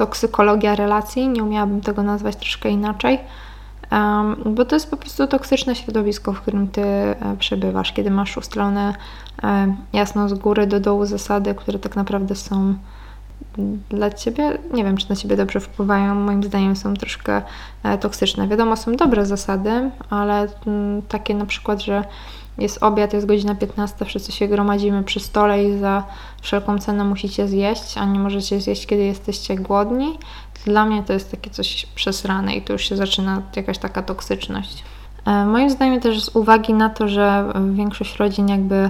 toksykologia 0.01 0.75
relacji, 0.75 1.29
nie 1.29 1.43
umiałabym 1.43 1.81
tego 1.81 2.03
nazwać 2.03 2.35
troszkę 2.35 2.69
inaczej, 2.69 3.19
bo 4.45 4.65
to 4.65 4.75
jest 4.75 4.89
po 4.89 4.97
prostu 4.97 5.27
toksyczne 5.27 5.75
środowisko, 5.75 6.33
w 6.33 6.41
którym 6.41 6.67
ty 6.67 6.81
e, 6.81 7.15
przebywasz, 7.39 7.93
kiedy 7.93 8.11
masz 8.11 8.37
ustalone 8.37 8.95
e, 9.43 9.75
jasno 9.93 10.29
z 10.29 10.33
góry 10.33 10.67
do 10.67 10.79
dołu 10.79 11.05
zasady, 11.05 11.55
które 11.55 11.79
tak 11.79 11.95
naprawdę 11.95 12.35
są 12.35 12.73
dla 13.89 14.11
ciebie, 14.11 14.57
nie 14.73 14.83
wiem, 14.83 14.97
czy 14.97 15.09
na 15.09 15.15
ciebie 15.15 15.37
dobrze 15.37 15.59
wpływają, 15.59 16.15
moim 16.15 16.43
zdaniem 16.43 16.75
są 16.75 16.93
troszkę 16.93 17.41
e, 17.83 17.97
toksyczne. 17.97 18.47
Wiadomo, 18.47 18.75
są 18.75 18.95
dobre 18.95 19.25
zasady, 19.25 19.91
ale 20.09 20.47
mm, 20.67 21.01
takie 21.01 21.35
na 21.35 21.45
przykład, 21.45 21.81
że 21.81 22.03
jest 22.57 22.83
obiad, 22.83 23.13
jest 23.13 23.25
godzina 23.25 23.55
15, 23.55 24.05
wszyscy 24.05 24.31
się 24.31 24.47
gromadzimy 24.47 25.03
przy 25.03 25.19
stole 25.19 25.63
i 25.63 25.79
za 25.79 26.03
wszelką 26.41 26.79
cenę 26.79 27.03
musicie 27.03 27.47
zjeść, 27.47 27.97
a 27.97 28.05
nie 28.05 28.19
możecie 28.19 28.61
zjeść, 28.61 28.85
kiedy 28.85 29.03
jesteście 29.03 29.55
głodni. 29.55 30.17
Dla 30.65 30.85
mnie 30.85 31.03
to 31.03 31.13
jest 31.13 31.31
takie 31.31 31.49
coś 31.49 31.85
przesrane 31.95 32.55
i 32.55 32.61
tu 32.61 32.73
już 32.73 32.89
się 32.89 32.95
zaczyna 32.95 33.41
jakaś 33.55 33.77
taka 33.77 34.03
toksyczność. 34.03 34.83
E, 35.25 35.45
moim 35.45 35.69
zdaniem 35.69 35.99
też 35.99 36.23
z 36.23 36.35
uwagi 36.35 36.73
na 36.73 36.89
to, 36.89 37.07
że 37.07 37.53
większość 37.73 38.17
rodzin 38.17 38.47
jakby 38.47 38.89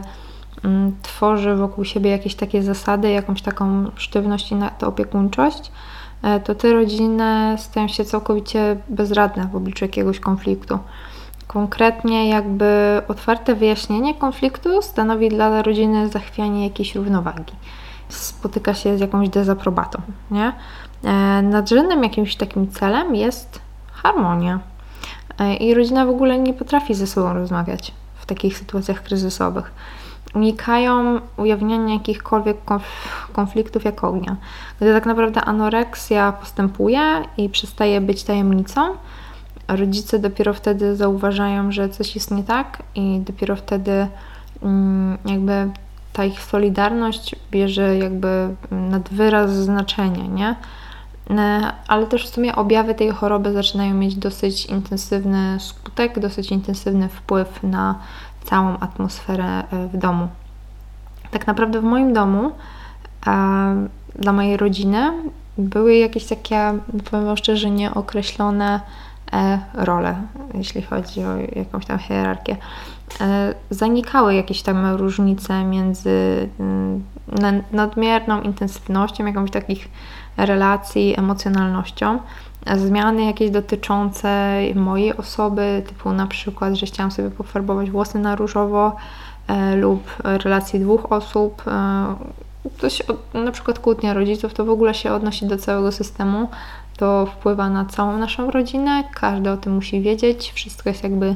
tworzy 1.02 1.56
wokół 1.56 1.86
siebie 1.86 2.12
jakieś 2.12 2.36
takie 2.36 2.63
zasady, 2.63 3.12
jakąś 3.12 3.41
taką 3.41 3.91
sztywność 3.95 4.52
i 4.52 4.56
opiekuńczość, 4.86 5.71
e, 6.21 6.39
to 6.39 6.56
te 6.56 6.74
rodziny 6.74 7.56
stają 7.58 7.88
się 7.88 8.06
całkowicie 8.06 8.78
bezradne 8.89 9.47
w 9.47 9.56
obliczu 9.56 9.86
jakiegoś 9.86 10.19
konfliktu. 10.19 10.80
Konkretnie 11.47 12.30
jakby 12.30 13.02
otwarte 13.08 13.56
wyjaśnienie 13.56 14.15
konfliktu 14.15 14.82
stanowi 14.82 15.30
dla 15.30 15.62
rodziny 15.62 16.10
zachwianie 16.10 16.63
jakiejś 16.63 16.95
równowagi. 16.95 17.54
Spotyka 18.10 18.74
się 18.74 18.97
z 18.97 19.02
jakąś 19.02 19.30
dezaprobatą, 19.30 20.02
nie? 20.32 20.54
E, 21.04 21.41
nadrzędnym 21.41 22.04
jakimś 22.04 22.36
takim 22.36 22.71
celem 22.71 23.15
jest 23.15 23.60
harmonia. 23.91 24.60
E, 25.39 25.56
I 25.56 25.74
rodzina 25.74 26.06
w 26.06 26.10
ogóle 26.10 26.39
nie 26.39 26.54
potrafi 26.54 26.93
ze 26.93 27.08
sobą 27.08 27.34
rozmawiać 27.34 27.91
w 28.15 28.26
takich 28.26 28.58
sytuacjach 28.58 29.04
kryzysowych 29.04 29.71
unikają 30.36 31.20
ujawniania 31.38 31.94
jakichkolwiek 31.94 32.58
konfliktów 33.34 33.84
jak 33.84 34.04
ognia. 34.04 34.36
Gdy 34.82 34.94
tak 34.94 35.06
naprawdę 35.06 35.41
anoreksja 35.41 36.32
postępuje 36.32 37.24
i 37.38 37.50
przestaje 37.50 38.02
być 38.02 38.24
tajemnicą, 38.24 38.82
rodzice 39.67 40.20
dopiero 40.20 40.54
wtedy 40.54 40.96
zauważają, 40.96 41.72
że 41.72 41.89
coś 41.89 42.15
jest 42.15 42.32
nie 42.32 42.44
tak 42.44 42.84
i 42.96 43.20
dopiero 43.20 43.56
wtedy 43.56 44.08
mm, 44.63 45.17
jakby 45.26 45.70
ta 46.13 46.26
ich 46.26 46.41
solidarność 46.41 47.36
bierze 47.52 47.98
jakby 47.98 48.56
nad 48.72 49.10
wyraz 49.10 49.52
znaczenia, 49.52 50.26
nie? 50.26 50.56
Ale 51.88 52.08
też 52.08 52.28
w 52.28 52.34
sumie 52.34 52.56
objawy 52.56 52.96
tej 52.96 53.10
choroby 53.10 53.54
zaczynają 53.54 53.94
mieć 53.94 54.15
dosyć 54.15 54.65
intensywny 54.65 55.58
skutek, 55.60 56.20
dosyć 56.20 56.52
intensywny 56.52 57.10
wpływ 57.10 57.63
na 57.63 57.96
całą 58.43 58.77
atmosferę 58.80 59.63
e, 59.71 59.88
w 59.88 59.97
domu. 59.97 60.27
Tak 61.32 61.47
naprawdę 61.47 61.82
w 61.82 61.84
moim 61.84 62.13
domu 62.13 62.51
e, 63.27 63.88
dla 64.15 64.34
mojej 64.34 64.58
rodziny 64.58 65.12
były 65.58 65.95
jakieś 65.95 66.25
takie, 66.25 66.73
powiem 67.12 67.38
szczerze, 67.38 67.69
nieokreślone 67.69 68.80
e, 69.34 69.60
role, 69.73 70.15
jeśli 70.54 70.82
chodzi 70.82 71.23
o 71.23 71.38
jakąś 71.56 71.86
tam 71.86 71.99
hierarchię. 71.99 72.58
Zanikały 73.69 74.36
jakieś 74.36 74.62
tam 74.62 74.95
różnice 74.95 75.63
między 75.63 76.49
mm, 76.60 77.04
nadmierną 77.71 78.41
intensywnością 78.41 79.25
jakąś 79.25 79.51
takich 79.51 79.88
relacji, 80.38 81.19
emocjonalnością, 81.19 82.19
zmiany 82.78 83.26
jakieś 83.26 83.52
dotyczące 83.52 84.60
mojej 84.76 85.17
osoby, 85.17 85.84
typu 85.88 86.13
na 86.13 86.28
przykład, 86.28 86.74
że 86.74 86.86
chciałam 86.86 87.12
sobie 87.12 87.32
pofarbować 87.32 87.91
włosy 87.91 88.19
na 88.19 88.36
różowo 88.36 88.95
e, 89.47 89.76
lub 89.76 90.04
relacji 90.24 90.80
dwóch 90.80 91.12
osób. 91.12 91.63
E, 91.67 92.15
to 92.78 92.89
się, 92.89 93.04
na 93.34 93.52
przykład 93.52 93.80
kłótnia 93.80 94.13
rodziców, 94.13 94.54
to 94.54 94.65
w 94.65 94.69
ogóle 94.69 94.93
się 94.93 95.12
odnosi 95.12 95.45
do 95.45 95.58
całego 95.58 95.91
systemu. 95.91 96.50
To 96.97 97.26
wpływa 97.26 97.69
na 97.69 97.86
całą 97.86 98.17
naszą 98.17 98.52
rodzinę, 98.52 99.04
każdy 99.13 99.52
o 99.52 99.58
tym 99.58 99.74
musi 99.74 100.02
wiedzieć, 100.02 100.52
wszystko 100.52 100.89
jest 100.89 101.04
jakby 101.04 101.36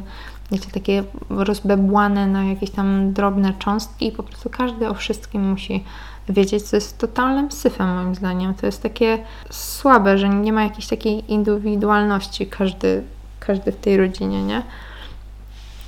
wiecie, 0.51 0.71
takie 0.71 1.03
rozbebłane 1.29 2.27
na 2.27 2.43
jakieś 2.43 2.71
tam 2.71 3.13
drobne 3.13 3.53
cząstki 3.59 4.07
i 4.07 4.11
po 4.11 4.23
prostu 4.23 4.49
każdy 4.49 4.89
o 4.89 4.93
wszystkim 4.93 5.49
musi 5.49 5.83
wiedzieć, 6.29 6.63
co 6.63 6.77
jest 6.77 6.97
totalnym 6.97 7.51
syfem 7.51 7.95
moim 7.95 8.15
zdaniem. 8.15 8.53
To 8.53 8.65
jest 8.65 8.83
takie 8.83 9.17
słabe, 9.49 10.17
że 10.17 10.29
nie 10.29 10.53
ma 10.53 10.63
jakiejś 10.63 10.87
takiej 10.87 11.31
indywidualności 11.33 12.47
każdy, 12.47 13.03
każdy 13.39 13.71
w 13.71 13.75
tej 13.75 13.97
rodzinie, 13.97 14.43
nie? 14.43 14.61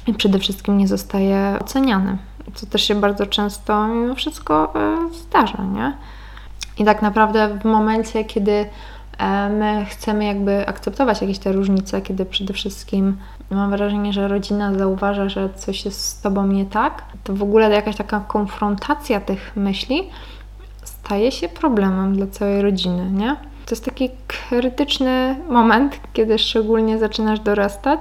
I 0.07 0.13
przede 0.13 0.39
wszystkim 0.39 0.77
nie 0.77 0.87
zostaje 0.87 1.57
oceniany, 1.61 2.17
co 2.55 2.65
też 2.65 2.83
się 2.83 2.95
bardzo 2.95 3.25
często 3.25 3.87
mimo 3.87 4.15
wszystko 4.15 4.73
e, 4.75 5.13
zdarza, 5.13 5.63
nie? 5.63 5.93
I 6.77 6.85
tak 6.85 7.01
naprawdę 7.01 7.59
w 7.61 7.65
momencie, 7.65 8.25
kiedy 8.25 8.65
e, 9.17 9.49
my 9.49 9.85
chcemy 9.89 10.25
jakby 10.25 10.67
akceptować 10.67 11.21
jakieś 11.21 11.39
te 11.39 11.51
różnice, 11.51 12.01
kiedy 12.01 12.25
przede 12.25 12.53
wszystkim 12.53 13.17
mam 13.55 13.69
wrażenie, 13.69 14.13
że 14.13 14.27
rodzina 14.27 14.73
zauważa, 14.73 15.29
że 15.29 15.49
coś 15.55 15.85
jest 15.85 16.01
z 16.01 16.21
tobą 16.21 16.47
nie 16.47 16.65
tak, 16.65 17.03
to 17.23 17.33
w 17.33 17.43
ogóle 17.43 17.69
jakaś 17.69 17.95
taka 17.95 18.19
konfrontacja 18.19 19.21
tych 19.21 19.51
myśli 19.55 20.09
staje 20.83 21.31
się 21.31 21.49
problemem 21.49 22.15
dla 22.15 22.27
całej 22.27 22.61
rodziny, 22.61 23.11
nie? 23.11 23.35
To 23.65 23.75
jest 23.75 23.85
taki 23.85 24.09
krytyczny 24.27 25.35
moment, 25.49 25.99
kiedy 26.13 26.39
szczególnie 26.39 26.99
zaczynasz 26.99 27.39
dorastać. 27.39 27.99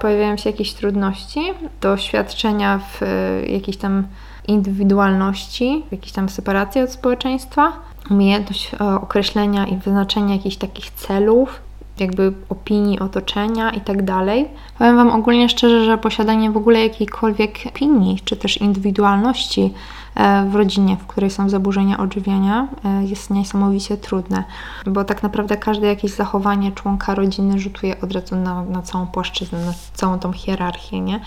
Pojawiają 0.00 0.36
się 0.36 0.50
jakieś 0.50 0.72
trudności, 0.72 1.40
doświadczenia 1.80 2.78
w 2.78 3.00
jakiejś 3.48 3.76
tam 3.76 4.06
indywidualności, 4.48 5.84
w 5.88 5.92
jakiejś 5.92 6.12
tam 6.12 6.28
separacji 6.28 6.80
od 6.80 6.90
społeczeństwa, 6.90 7.72
umiejętność 8.10 8.70
określenia 9.00 9.66
i 9.66 9.76
wyznaczenia 9.76 10.34
jakichś 10.34 10.56
takich 10.56 10.90
celów, 10.90 11.60
jakby 11.98 12.32
opinii 12.48 12.98
otoczenia 12.98 13.70
i 13.70 13.80
tak 13.80 14.04
dalej. 14.04 14.48
Powiem 14.78 14.96
Wam 14.96 15.10
ogólnie 15.10 15.48
szczerze, 15.48 15.84
że 15.84 15.98
posiadanie 15.98 16.50
w 16.50 16.56
ogóle 16.56 16.80
jakiejkolwiek 16.80 17.58
opinii, 17.66 18.20
czy 18.24 18.36
też 18.36 18.56
indywidualności 18.56 19.74
e, 20.14 20.46
w 20.50 20.54
rodzinie, 20.54 20.96
w 20.96 21.06
której 21.06 21.30
są 21.30 21.48
zaburzenia 21.48 21.98
odżywiania, 21.98 22.68
e, 22.84 23.04
jest 23.04 23.30
niesamowicie 23.30 23.96
trudne, 23.96 24.44
bo 24.86 25.04
tak 25.04 25.22
naprawdę 25.22 25.56
każde 25.56 25.86
jakieś 25.86 26.10
zachowanie 26.12 26.72
członka 26.72 27.14
rodziny 27.14 27.58
rzutuje 27.58 28.00
od 28.00 28.12
razu 28.12 28.36
na, 28.36 28.64
na 28.64 28.82
całą 28.82 29.06
płaszczyznę, 29.06 29.66
na 29.66 29.72
całą 29.94 30.18
tą 30.18 30.32
hierarchię, 30.32 31.00
nie? 31.00 31.20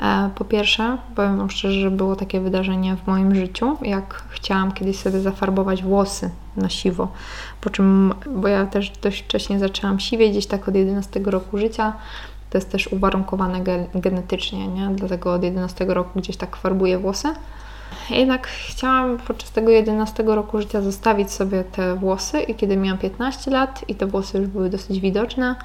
E, 0.00 0.30
po 0.34 0.44
pierwsze, 0.44 0.98
powiem 1.14 1.38
Wam 1.38 1.50
szczerze, 1.50 1.80
że 1.80 1.90
było 1.90 2.16
takie 2.16 2.40
wydarzenie 2.40 2.96
w 2.96 3.06
moim 3.06 3.34
życiu, 3.34 3.76
jak 3.82 4.24
chciałam 4.28 4.72
kiedyś 4.72 4.98
sobie 4.98 5.20
zafarbować 5.20 5.82
włosy 5.82 6.30
na 6.56 6.68
siwo, 6.68 7.08
po 7.60 7.70
czym, 7.70 8.14
bo 8.30 8.48
ja 8.48 8.66
też 8.66 8.90
dość 8.90 9.22
wcześnie 9.22 9.58
zaczęłam 9.58 10.00
siwieć, 10.00 10.30
gdzieś 10.30 10.46
tak 10.46 10.68
od 10.68 10.74
11 10.74 11.20
roku 11.20 11.58
życia, 11.58 11.92
to 12.50 12.58
jest 12.58 12.70
też 12.70 12.86
uwarunkowane 12.86 13.60
genetycznie, 13.94 14.68
nie? 14.68 14.88
dlatego 14.94 15.32
od 15.34 15.42
11 15.42 15.84
roku 15.84 16.20
gdzieś 16.20 16.36
tak 16.36 16.56
farbuję 16.56 16.98
włosy. 16.98 17.28
Jednak 18.10 18.46
chciałam 18.46 19.18
podczas 19.18 19.50
tego 19.50 19.70
11 19.70 20.22
roku 20.22 20.60
życia 20.60 20.80
zostawić 20.80 21.30
sobie 21.30 21.64
te 21.64 21.94
włosy 21.94 22.40
i 22.40 22.54
kiedy 22.54 22.76
miałam 22.76 22.98
15 22.98 23.50
lat 23.50 23.84
i 23.88 23.94
te 23.94 24.06
włosy 24.06 24.38
już 24.38 24.48
były 24.48 24.70
dosyć 24.70 25.00
widoczne, 25.00 25.56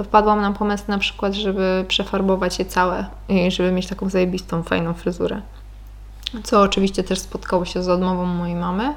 to 0.00 0.04
wpadłam 0.04 0.40
na 0.40 0.52
pomysł 0.52 0.84
na 0.88 0.98
przykład, 0.98 1.32
żeby 1.34 1.84
przefarbować 1.88 2.58
je 2.58 2.64
całe 2.64 3.06
i 3.28 3.50
żeby 3.50 3.72
mieć 3.72 3.86
taką 3.86 4.08
zajebistą, 4.08 4.62
fajną 4.62 4.94
fryzurę. 4.94 5.40
Co 6.42 6.60
oczywiście 6.60 7.04
też 7.04 7.18
spotkało 7.18 7.64
się 7.64 7.82
z 7.82 7.88
odmową 7.88 8.24
mojej 8.24 8.56
mamy 8.56 8.94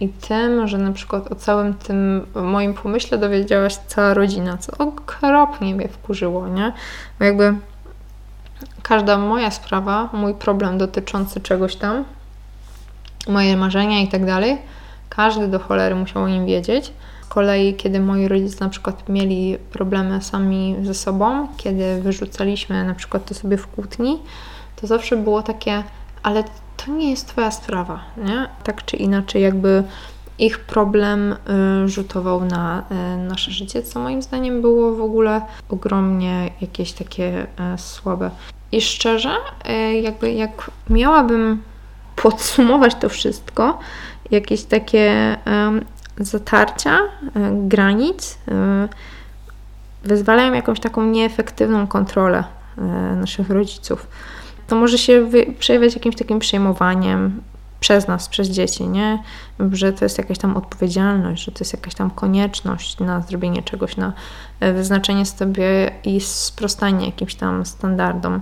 i 0.00 0.08
tym, 0.08 0.68
że 0.68 0.78
na 0.78 0.92
przykład 0.92 1.32
o 1.32 1.34
całym 1.34 1.74
tym 1.74 2.26
moim 2.34 2.74
pomyśle 2.74 3.18
dowiedziała 3.18 3.70
się 3.70 3.78
cała 3.86 4.14
rodzina, 4.14 4.58
co 4.58 4.72
okropnie 4.78 5.74
mnie 5.74 5.88
wkurzyło, 5.88 6.48
nie? 6.48 6.72
Bo 7.18 7.24
jakby 7.24 7.54
każda 8.82 9.18
moja 9.18 9.50
sprawa, 9.50 10.08
mój 10.12 10.34
problem 10.34 10.78
dotyczący 10.78 11.40
czegoś 11.40 11.76
tam, 11.76 12.04
moje 13.28 13.56
marzenia 13.56 14.00
i 14.00 14.08
tak 14.08 14.26
dalej, 14.26 14.58
każdy 15.16 15.48
do 15.48 15.58
cholery 15.58 15.94
musiał 15.94 16.22
o 16.22 16.28
nim 16.28 16.46
wiedzieć 16.46 16.92
kolei, 17.28 17.74
kiedy 17.74 18.00
moi 18.00 18.28
rodzice 18.28 18.64
na 18.64 18.70
przykład 18.70 19.08
mieli 19.08 19.58
problemy 19.72 20.22
sami 20.22 20.76
ze 20.82 20.94
sobą, 20.94 21.48
kiedy 21.56 22.02
wyrzucaliśmy 22.02 22.84
na 22.84 22.94
przykład 22.94 23.24
to 23.24 23.34
sobie 23.34 23.56
w 23.56 23.66
kłótni, 23.66 24.18
to 24.76 24.86
zawsze 24.86 25.16
było 25.16 25.42
takie, 25.42 25.82
ale 26.22 26.44
to 26.76 26.92
nie 26.92 27.10
jest 27.10 27.28
Twoja 27.28 27.50
sprawa, 27.50 28.00
nie? 28.16 28.48
Tak 28.64 28.84
czy 28.84 28.96
inaczej, 28.96 29.42
jakby 29.42 29.84
ich 30.38 30.58
problem 30.58 31.32
y, 31.32 31.88
rzutował 31.88 32.44
na 32.44 32.82
y, 33.14 33.16
nasze 33.16 33.50
życie, 33.50 33.82
co 33.82 34.00
moim 34.00 34.22
zdaniem 34.22 34.62
było 34.62 34.94
w 34.94 35.00
ogóle 35.00 35.40
ogromnie 35.68 36.50
jakieś 36.60 36.92
takie 36.92 37.42
y, 37.42 37.78
słabe. 37.78 38.30
I 38.72 38.80
szczerze, 38.80 39.36
jakby 40.02 40.32
jak 40.32 40.70
miałabym 40.90 41.62
podsumować 42.16 42.94
to 42.94 43.08
wszystko, 43.08 43.78
jakieś 44.32 44.64
takie 44.64 45.36
zatarcia 46.18 46.98
e, 46.98 47.08
granic 47.52 48.38
e, 48.48 48.88
wyzwalają 50.04 50.52
jakąś 50.52 50.80
taką 50.80 51.04
nieefektywną 51.06 51.86
kontrolę 51.86 52.44
e, 52.78 52.82
naszych 53.16 53.50
rodziców. 53.50 54.06
To 54.68 54.76
może 54.76 54.98
się 54.98 55.30
przejawiać 55.58 55.94
jakimś 55.94 56.16
takim 56.16 56.38
przejmowaniem 56.38 57.42
przez 57.80 58.08
nas, 58.08 58.28
przez 58.28 58.48
dzieci, 58.48 58.88
nie? 58.88 59.22
Że 59.72 59.92
to 59.92 60.04
jest 60.04 60.18
jakaś 60.18 60.38
tam 60.38 60.56
odpowiedzialność, 60.56 61.44
że 61.44 61.52
to 61.52 61.58
jest 61.60 61.72
jakaś 61.72 61.94
tam 61.94 62.10
konieczność 62.10 63.00
na 63.00 63.20
zrobienie 63.20 63.62
czegoś, 63.62 63.96
na 63.96 64.12
wyznaczenie 64.60 65.26
sobie 65.26 65.90
i 66.04 66.20
sprostanie 66.20 67.06
jakimś 67.06 67.34
tam 67.34 67.66
standardom 67.66 68.40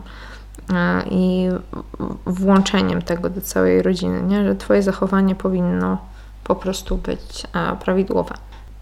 i 1.11 1.49
włączeniem 2.27 3.03
tego 3.03 3.31
do 3.31 3.41
całej 3.41 3.83
rodziny, 3.83 4.23
nie? 4.23 4.45
Że 4.45 4.57
Twoje 4.57 4.83
zachowanie 4.83 5.35
powinno 5.35 5.99
po 6.45 6.55
prostu 6.55 6.97
być 6.97 7.47
e, 7.55 7.77
prawidłowe. 7.77 8.35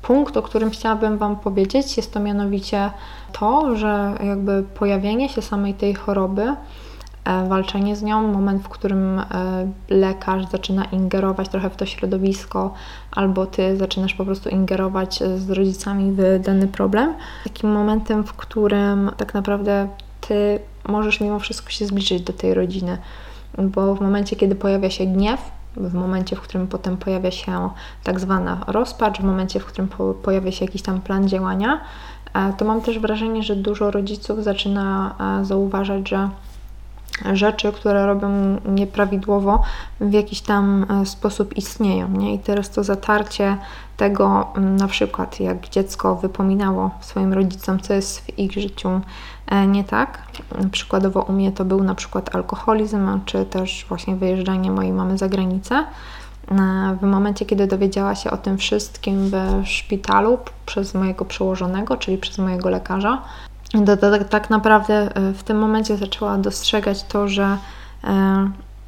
Punkt, 0.03 0.37
o 0.37 0.43
którym 0.43 0.71
chciałabym 0.71 1.19
Wam 1.19 1.37
powiedzieć, 1.37 1.97
jest 1.97 2.13
to 2.13 2.21
mianowicie 2.21 2.91
to, 3.33 3.77
że 3.77 4.15
jakby 4.25 4.63
pojawienie 4.63 5.29
się 5.29 5.43
samej 5.43 5.75
tej 5.75 5.95
choroby, 5.95 6.55
e, 7.25 7.49
walczenie 7.49 7.97
z 7.97 8.03
nią, 8.03 8.33
moment, 8.33 8.63
w 8.63 8.69
którym 8.69 9.19
e, 9.19 9.25
lekarz 9.89 10.45
zaczyna 10.51 10.85
ingerować 10.85 11.49
trochę 11.49 11.71
w 11.71 11.77
to 11.77 11.87
środowisko, 11.87 12.75
albo 13.11 13.47
Ty 13.47 13.77
zaczynasz 13.77 14.15
po 14.15 14.25
prostu 14.25 14.49
ingerować 14.49 15.23
z 15.37 15.51
rodzicami 15.51 16.13
w 16.13 16.41
dany 16.45 16.69
problem, 16.69 17.15
takim 17.45 17.73
momentem, 17.73 18.25
w 18.25 18.33
którym 18.33 19.11
tak 19.17 19.35
naprawdę 19.35 19.89
Ty 20.21 20.61
możesz 20.89 21.21
mimo 21.21 21.39
wszystko 21.39 21.71
się 21.71 21.87
zbliżyć 21.87 22.23
do 22.23 22.33
tej 22.33 22.55
rodziny, 22.55 22.99
bo 23.59 23.95
w 23.95 24.01
momencie, 24.01 24.37
kiedy 24.37 24.55
pojawia 24.55 24.91
się 24.91 25.07
gniew, 25.07 25.41
w 25.77 25.95
momencie, 25.95 26.37
w 26.37 26.41
którym 26.41 26.67
potem 26.67 26.97
pojawia 26.97 27.31
się 27.31 27.71
tak 28.05 28.21
zwana 28.21 28.65
rozpacz, 28.67 29.21
w 29.21 29.25
momencie, 29.25 29.61
w 29.61 29.65
którym 29.65 29.89
po, 29.89 30.15
pojawia 30.15 30.53
się 30.53 30.65
jakiś 30.65 30.83
tam 30.83 31.01
plan 31.01 31.29
działania, 31.29 31.81
e, 32.35 32.53
to 32.53 32.65
mam 32.65 32.81
też 32.81 32.99
wrażenie, 32.99 33.43
że 33.43 33.57
dużo 33.57 33.91
rodziców 33.91 34.45
zaczyna 34.45 35.15
e, 35.41 35.45
zauważać, 35.45 36.09
że 36.09 36.29
rzeczy, 37.33 37.73
które 37.73 38.07
robią 38.07 38.29
nieprawidłowo, 38.67 39.63
w 40.01 40.13
jakiś 40.13 40.41
tam 40.41 40.87
e, 40.91 41.07
sposób 41.07 41.57
istnieją. 41.57 42.09
Nie? 42.09 42.35
I 42.35 42.39
teraz 42.39 42.71
to 42.71 42.85
zatarcie 42.85 43.57
tego, 43.97 44.47
na 44.57 44.89
przykład 44.89 45.41
jak 45.41 45.69
dziecko 45.69 46.17
wypominało 46.17 46.91
swoim 47.01 47.33
rodzicom, 47.33 47.81
co 47.81 47.95
jest 47.95 48.21
w 48.21 48.39
ich 48.39 48.53
życiu 48.53 49.01
nie 49.69 49.85
tak. 49.85 50.23
Przykładowo 50.73 51.23
u 51.23 51.33
mnie 51.33 51.53
to 51.53 51.65
był 51.65 51.85
na 51.85 51.95
przykład 51.95 52.35
alkoholizm, 52.35 53.21
czy 53.25 53.45
też 53.45 53.87
właśnie 53.89 54.17
wyjeżdżanie 54.17 54.71
mojej 54.71 54.93
mamy 54.93 55.19
za 55.19 55.29
granicę. 55.29 55.75
E, 56.51 56.97
w 57.01 57.03
momencie, 57.03 57.47
kiedy 57.47 57.67
dowiedziała 57.67 58.15
się 58.15 58.31
o 58.31 58.37
tym 58.37 58.59
wszystkim 58.59 59.31
w 59.31 59.69
szpitalu 59.69 60.39
przez 60.67 60.95
mojego 60.95 61.25
przełożonego, 61.25 61.97
czyli 61.97 62.19
przez 62.19 62.39
mojego 62.39 62.71
lekarza, 62.71 63.23
to, 63.87 63.97
to, 63.97 64.25
tak 64.25 64.51
naprawdę 64.51 64.95
e, 64.95 65.33
w 65.33 65.43
tym 65.43 65.59
momencie 65.59 65.97
zaczęła 65.97 66.39
dostrzegać 66.39 67.03
to, 67.03 67.29
że 67.29 67.59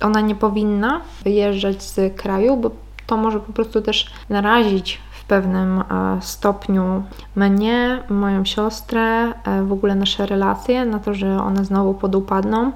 ona 0.00 0.20
nie 0.20 0.34
powinna 0.34 1.00
wyjeżdżać 1.24 1.82
z 1.82 2.16
kraju, 2.16 2.56
bo 2.56 2.70
to 3.06 3.16
może 3.16 3.40
po 3.40 3.52
prostu 3.52 3.82
też 3.82 4.10
narazić 4.28 4.98
pewnym 5.30 5.78
e, 5.78 5.84
stopniu 6.20 7.02
mnie, 7.36 8.02
moją 8.08 8.44
siostrę, 8.44 9.32
e, 9.44 9.62
w 9.64 9.72
ogóle 9.72 9.94
nasze 9.94 10.26
relacje, 10.26 10.84
na 10.84 10.98
to, 10.98 11.14
że 11.14 11.42
one 11.42 11.64
znowu 11.64 11.94
podupadną 11.94 12.72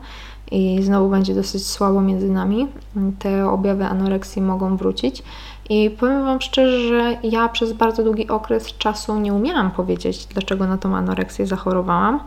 i 0.50 0.82
znowu 0.82 1.08
będzie 1.08 1.34
dosyć 1.34 1.66
słabo 1.66 2.00
między 2.00 2.30
nami. 2.30 2.68
Te 3.18 3.50
objawy 3.50 3.84
anoreksji 3.84 4.42
mogą 4.42 4.76
wrócić. 4.76 5.22
I 5.70 5.90
powiem 5.90 6.24
Wam 6.24 6.40
szczerze, 6.40 6.88
że 6.88 7.16
ja 7.22 7.48
przez 7.48 7.72
bardzo 7.72 8.04
długi 8.04 8.28
okres 8.28 8.78
czasu 8.78 9.20
nie 9.20 9.34
umiałam 9.34 9.70
powiedzieć, 9.70 10.26
dlaczego 10.26 10.66
na 10.66 10.78
tą 10.78 10.96
anoreksję 10.96 11.46
zachorowałam. 11.46 12.20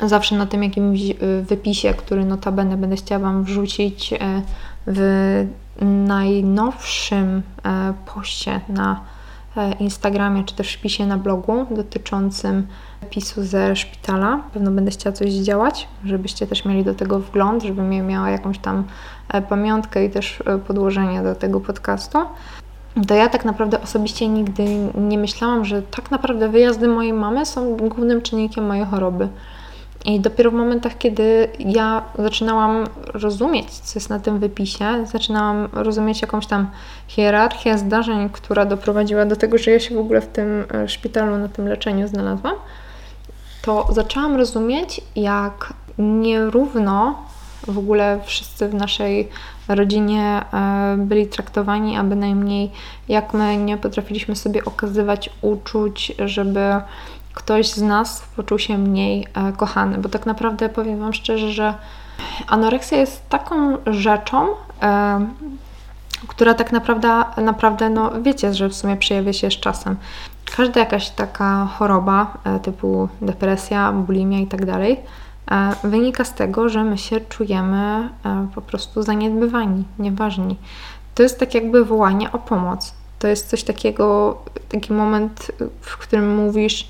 Zawsze 0.00 0.36
na 0.36 0.46
tym 0.46 0.62
jakimś 0.62 1.00
e, 1.00 1.14
wypisie, 1.42 1.94
który 1.94 2.24
notabene 2.24 2.76
będę 2.76 2.96
chciała 2.96 3.20
Wam 3.20 3.44
wrzucić 3.44 4.14
w 4.86 5.46
najnowszym 6.06 7.42
poście 8.14 8.60
na 8.68 9.00
Instagramie 9.80 10.44
czy 10.44 10.54
też 10.54 10.74
wpisie 10.74 11.06
na 11.06 11.18
blogu 11.18 11.66
dotyczącym 11.70 12.66
pisu 13.10 13.44
ze 13.44 13.76
szpitala. 13.76 14.42
Pewno 14.52 14.70
będę 14.70 14.90
chciała 14.90 15.16
coś 15.16 15.32
zdziałać, 15.32 15.88
żebyście 16.04 16.46
też 16.46 16.64
mieli 16.64 16.84
do 16.84 16.94
tego 16.94 17.18
wgląd, 17.18 17.62
żebym 17.62 18.06
miała 18.06 18.30
jakąś 18.30 18.58
tam 18.58 18.84
e, 19.28 19.42
pamiątkę 19.42 20.04
i 20.04 20.10
też 20.10 20.42
e, 20.46 20.58
podłożenie 20.58 21.22
do 21.22 21.34
tego 21.34 21.60
podcastu. 21.60 22.18
To 23.08 23.14
ja 23.14 23.28
tak 23.28 23.44
naprawdę 23.44 23.80
osobiście 23.80 24.28
nigdy 24.28 24.64
nie 24.94 25.18
myślałam, 25.18 25.64
że 25.64 25.82
tak 25.82 26.10
naprawdę 26.10 26.48
wyjazdy 26.48 26.88
mojej 26.88 27.12
mamy 27.12 27.46
są 27.46 27.76
głównym 27.76 28.22
czynnikiem 28.22 28.66
mojej 28.66 28.84
choroby. 28.84 29.28
I 30.04 30.20
dopiero 30.20 30.50
w 30.50 30.54
momentach, 30.54 30.98
kiedy 30.98 31.48
ja 31.58 32.02
zaczynałam 32.18 32.84
rozumieć, 33.14 33.70
co 33.70 33.98
jest 33.98 34.10
na 34.10 34.20
tym 34.20 34.38
wypisie, 34.38 35.06
zaczynałam 35.12 35.68
rozumieć 35.72 36.22
jakąś 36.22 36.46
tam 36.46 36.70
hierarchię 37.08 37.78
zdarzeń, 37.78 38.28
która 38.32 38.64
doprowadziła 38.64 39.24
do 39.24 39.36
tego, 39.36 39.58
że 39.58 39.70
ja 39.70 39.80
się 39.80 39.94
w 39.94 39.98
ogóle 39.98 40.20
w 40.20 40.26
tym 40.26 40.64
e, 40.74 40.88
szpitalu, 40.88 41.38
na 41.38 41.48
tym 41.48 41.68
leczeniu 41.68 42.08
znalazłam, 42.08 42.54
to 43.62 43.88
zaczęłam 43.90 44.36
rozumieć, 44.36 45.00
jak 45.16 45.72
nierówno 45.98 47.22
w 47.66 47.78
ogóle 47.78 48.20
wszyscy 48.24 48.68
w 48.68 48.74
naszej 48.74 49.28
rodzinie 49.68 50.22
e, 50.52 50.96
byli 50.98 51.26
traktowani, 51.26 51.96
a 51.96 52.04
bynajmniej 52.04 52.70
jak 53.08 53.34
my 53.34 53.56
nie 53.56 53.76
potrafiliśmy 53.76 54.36
sobie 54.36 54.64
okazywać 54.64 55.30
uczuć, 55.42 56.12
żeby 56.26 56.60
ktoś 57.38 57.70
z 57.70 57.82
nas 57.82 58.22
poczuł 58.36 58.58
się 58.58 58.78
mniej 58.78 59.26
e, 59.34 59.52
kochany, 59.52 59.98
bo 59.98 60.08
tak 60.08 60.26
naprawdę 60.26 60.68
powiem 60.68 61.00
Wam 61.00 61.12
szczerze, 61.12 61.52
że 61.52 61.74
anoreksja 62.48 62.98
jest 62.98 63.28
taką 63.28 63.76
rzeczą, 63.86 64.48
e, 64.82 65.26
która 66.28 66.54
tak 66.54 66.72
naprawdę, 66.72 67.24
naprawdę, 67.36 67.90
no 67.90 68.12
wiecie, 68.22 68.54
że 68.54 68.68
w 68.68 68.74
sumie 68.74 68.96
przejawia 68.96 69.32
się 69.32 69.50
z 69.50 69.54
czasem. 69.54 69.96
Każda 70.56 70.80
jakaś 70.80 71.10
taka 71.10 71.66
choroba 71.66 72.34
e, 72.44 72.60
typu 72.60 73.08
depresja, 73.22 73.92
bulimia 73.92 74.38
i 74.38 74.46
tak 74.46 74.66
dalej 74.66 75.00
wynika 75.84 76.24
z 76.24 76.34
tego, 76.34 76.68
że 76.68 76.84
my 76.84 76.98
się 76.98 77.20
czujemy 77.20 78.08
po 78.54 78.62
prostu 78.62 79.02
zaniedbywani, 79.02 79.84
nieważni. 79.98 80.56
To 81.14 81.22
jest 81.22 81.40
tak 81.40 81.54
jakby 81.54 81.84
wołanie 81.84 82.32
o 82.32 82.38
pomoc. 82.38 82.94
To 83.18 83.28
jest 83.28 83.48
coś 83.48 83.64
takiego, 83.64 84.38
taki 84.68 84.92
moment, 84.92 85.52
w 85.80 85.96
którym 85.96 86.36
mówisz, 86.36 86.88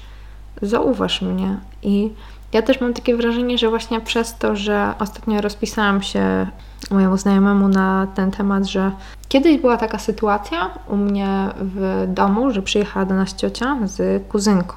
zauważ 0.63 1.23
mnie. 1.23 1.57
I 1.83 2.11
ja 2.53 2.63
też 2.63 2.81
mam 2.81 2.95
takie 2.95 3.17
wrażenie, 3.17 3.59
że 3.59 3.71
właśnie 3.71 4.01
przez 4.01 4.39
to, 4.39 4.57
że 4.57 4.95
ostatnio 4.99 5.41
rozpisałam 5.41 6.03
się 6.03 6.47
mojemu 6.91 7.17
znajomemu 7.17 7.69
na 7.69 8.07
ten 8.15 8.31
temat, 8.31 8.67
że 8.67 8.93
kiedyś 9.29 9.61
była 9.61 9.77
taka 9.77 9.99
sytuacja 9.99 10.71
u 10.89 10.97
mnie 10.97 11.49
w 11.61 12.05
domu, 12.09 12.51
że 12.51 12.63
przyjechała 12.63 13.07
do 13.07 13.15
nas 13.15 13.35
ciocia 13.35 13.77
z 13.85 14.27
kuzynką. 14.29 14.75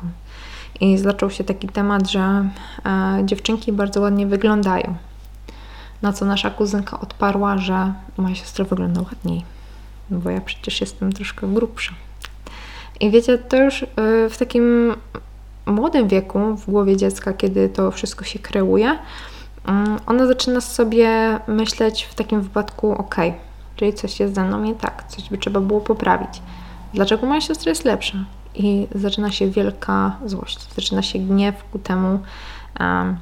I 0.81 0.97
zaczął 0.97 1.29
się 1.29 1.43
taki 1.43 1.69
temat, 1.69 2.09
że 2.09 2.49
e, 2.85 3.21
dziewczynki 3.25 3.71
bardzo 3.71 4.01
ładnie 4.01 4.27
wyglądają. 4.27 4.95
Na 6.01 6.13
co 6.13 6.25
nasza 6.25 6.49
kuzynka 6.49 6.99
odparła, 6.99 7.57
że 7.57 7.93
moja 8.17 8.35
siostra 8.35 8.65
wygląda 8.65 9.01
ładniej, 9.01 9.45
bo 10.09 10.29
ja 10.29 10.41
przecież 10.41 10.81
jestem 10.81 11.13
troszkę 11.13 11.47
grubsza. 11.47 11.93
I 12.99 13.11
wiecie, 13.11 13.37
to 13.37 13.57
już 13.57 13.81
y, 13.81 13.87
w 14.29 14.37
takim 14.37 14.95
młodym 15.65 16.07
wieku, 16.07 16.39
w 16.55 16.65
głowie 16.65 16.97
dziecka, 16.97 17.33
kiedy 17.33 17.69
to 17.69 17.91
wszystko 17.91 18.25
się 18.25 18.39
kreuje, 18.39 18.99
mm, 19.65 19.99
ona 20.07 20.27
zaczyna 20.27 20.61
sobie 20.61 21.39
myśleć 21.47 22.03
w 22.03 22.15
takim 22.15 22.41
wypadku, 22.41 22.91
ok, 22.91 23.15
czyli 23.75 23.93
coś 23.93 24.19
jest 24.19 24.35
ze 24.35 24.43
mną 24.43 24.61
nie 24.61 24.75
tak, 24.75 25.03
coś 25.07 25.29
by 25.29 25.37
trzeba 25.37 25.59
było 25.59 25.81
poprawić. 25.81 26.41
Dlaczego 26.93 27.27
moja 27.27 27.41
siostra 27.41 27.69
jest 27.69 27.85
lepsza? 27.85 28.17
I 28.55 28.87
zaczyna 28.95 29.31
się 29.31 29.49
wielka 29.49 30.17
złość, 30.25 30.73
zaczyna 30.75 31.01
się 31.01 31.19
gniew 31.19 31.55
ku 31.71 31.79
temu, 31.79 32.19
um, 32.79 33.17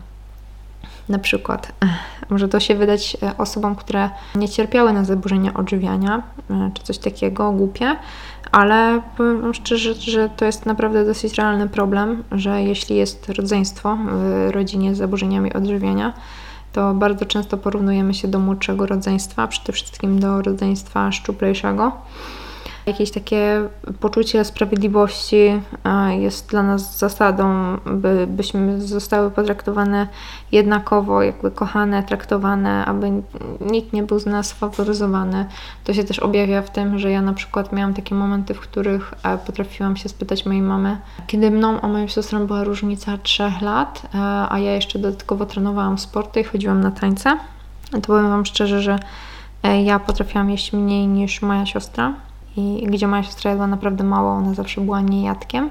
na 1.09 1.19
przykład, 1.19 1.71
może 2.29 2.47
to 2.47 2.59
się 2.59 2.75
wydać 2.75 3.17
e, 3.23 3.37
osobom, 3.37 3.75
które 3.75 4.09
nie 4.35 4.49
cierpiały 4.49 4.93
na 4.93 5.03
zaburzenia 5.03 5.53
odżywiania, 5.53 6.23
e, 6.49 6.71
czy 6.73 6.83
coś 6.83 6.97
takiego, 6.97 7.51
głupie, 7.51 7.95
ale 8.51 9.01
powiem 9.17 9.53
szczerze, 9.53 9.93
że 9.93 10.29
to 10.29 10.45
jest 10.45 10.65
naprawdę 10.65 11.05
dosyć 11.05 11.37
realny 11.37 11.69
problem, 11.69 12.23
że 12.31 12.63
jeśli 12.63 12.95
jest 12.95 13.29
rodzeństwo 13.29 13.97
w 14.05 14.49
rodzinie 14.51 14.95
z 14.95 14.97
zaburzeniami 14.97 15.53
odżywiania, 15.53 16.13
to 16.73 16.93
bardzo 16.93 17.25
często 17.25 17.57
porównujemy 17.57 18.13
się 18.13 18.27
do 18.27 18.39
młodszego 18.39 18.85
rodzeństwa, 18.85 19.47
przede 19.47 19.73
wszystkim 19.73 20.19
do 20.19 20.41
rodzeństwa 20.41 21.11
szczuplejszego. 21.11 21.91
Jakieś 22.89 23.11
takie 23.11 23.69
poczucie 23.99 24.45
sprawiedliwości 24.45 25.61
e, 25.85 26.17
jest 26.17 26.49
dla 26.49 26.63
nas 26.63 26.97
zasadą, 26.97 27.77
by, 27.85 28.27
byśmy 28.27 28.81
zostały 28.81 29.31
potraktowane 29.31 30.07
jednakowo, 30.51 31.23
jakby 31.23 31.51
kochane, 31.51 32.03
traktowane, 32.03 32.85
aby 32.85 33.11
nikt 33.61 33.93
nie 33.93 34.03
był 34.03 34.19
z 34.19 34.25
nas 34.25 34.53
faworyzowany. 34.53 35.45
To 35.83 35.93
się 35.93 36.03
też 36.03 36.19
objawia 36.19 36.61
w 36.61 36.69
tym, 36.69 36.99
że 36.99 37.11
ja 37.11 37.21
na 37.21 37.33
przykład 37.33 37.73
miałam 37.73 37.93
takie 37.93 38.15
momenty, 38.15 38.53
w 38.53 38.59
których 38.59 39.13
e, 39.23 39.37
potrafiłam 39.37 39.97
się 39.97 40.09
spytać 40.09 40.45
mojej 40.45 40.61
mamy, 40.61 40.97
kiedy 41.27 41.51
mną 41.51 41.81
a 41.81 41.87
moją 41.87 42.07
siostrą 42.07 42.47
była 42.47 42.63
różnica 42.63 43.17
3 43.17 43.43
lat, 43.61 44.01
e, 44.15 44.17
a 44.49 44.59
ja 44.59 44.71
jeszcze 44.71 44.99
dodatkowo 44.99 45.45
trenowałam 45.45 45.97
sporty 45.97 46.39
i 46.39 46.43
chodziłam 46.43 46.81
na 46.81 46.91
tańce. 46.91 47.37
To 47.91 48.01
powiem 48.01 48.29
Wam 48.29 48.45
szczerze, 48.45 48.81
że 48.81 48.99
ja 49.83 49.99
potrafiłam 49.99 50.49
jeść 50.49 50.73
mniej 50.73 51.07
niż 51.07 51.41
moja 51.41 51.65
siostra 51.65 52.13
i 52.57 52.87
gdzie 52.89 53.07
moja 53.07 53.23
siostra 53.23 53.51
jadła 53.51 53.67
naprawdę 53.67 54.03
mało, 54.03 54.31
ona 54.31 54.53
zawsze 54.53 54.81
była 54.81 55.01
niejadkiem, 55.01 55.69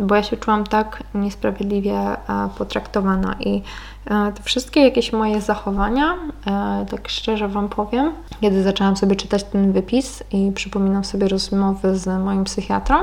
bo 0.00 0.14
ja 0.14 0.22
się 0.22 0.36
czułam 0.36 0.64
tak 0.64 1.02
niesprawiedliwie 1.14 1.94
e, 1.94 2.16
potraktowana 2.58 3.36
i 3.40 3.62
e, 4.06 4.32
te 4.32 4.42
wszystkie 4.42 4.80
jakieś 4.80 5.12
moje 5.12 5.40
zachowania, 5.40 6.14
e, 6.46 6.86
tak 6.90 7.08
szczerze 7.08 7.48
Wam 7.48 7.68
powiem, 7.68 8.12
kiedy 8.40 8.62
zaczęłam 8.62 8.96
sobie 8.96 9.16
czytać 9.16 9.44
ten 9.44 9.72
wypis 9.72 10.22
i 10.32 10.52
przypominam 10.54 11.04
sobie 11.04 11.28
rozmowy 11.28 11.98
z 11.98 12.24
moim 12.24 12.44
psychiatrą, 12.44 12.96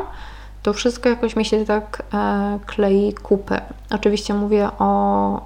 to 0.64 0.74
wszystko 0.74 1.10
jakoś 1.10 1.36
mi 1.36 1.46
się 1.46 1.66
tak 1.66 2.04
klei 2.66 3.14
kupy. 3.14 3.58
Oczywiście 3.90 4.34
mówię 4.34 4.70
o 4.80 5.42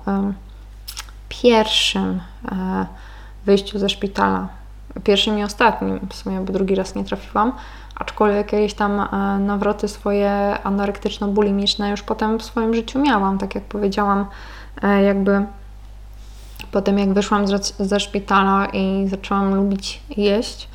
pierwszym 1.30 2.22
wyjściu 3.46 3.80
ze 3.80 3.90
szpitala, 3.90 4.48
pierwszym 5.04 5.40
i 5.40 5.44
ostatnim, 5.44 6.00
w 6.10 6.16
sumie, 6.16 6.40
bo 6.40 6.54
drugi 6.54 6.76
raz 6.76 6.96
nie 6.96 7.04
trafiłam, 7.04 7.52
aczkolwiek 7.96 8.54
jakieś 8.54 8.74
tam 8.74 9.00
e, 9.00 9.40
nawroty 9.40 9.88
swoje 9.88 10.58
anorektyczno-bulimiczne 10.64 11.90
już 11.90 12.02
potem 12.02 12.40
w 12.40 12.44
swoim 12.44 12.74
życiu 12.74 13.00
miałam, 13.00 13.38
tak 13.38 13.56
jak 13.56 13.64
powiedziałam, 13.64 14.26
e, 14.84 15.04
jakby 15.04 15.46
potem 16.72 17.00
jak 17.00 17.14
wyszłam 17.14 17.46
ze 17.80 18.00
szpitala 18.00 18.66
i 18.66 19.08
zaczęłam 19.08 19.56
lubić 19.56 20.02
jeść, 20.18 20.70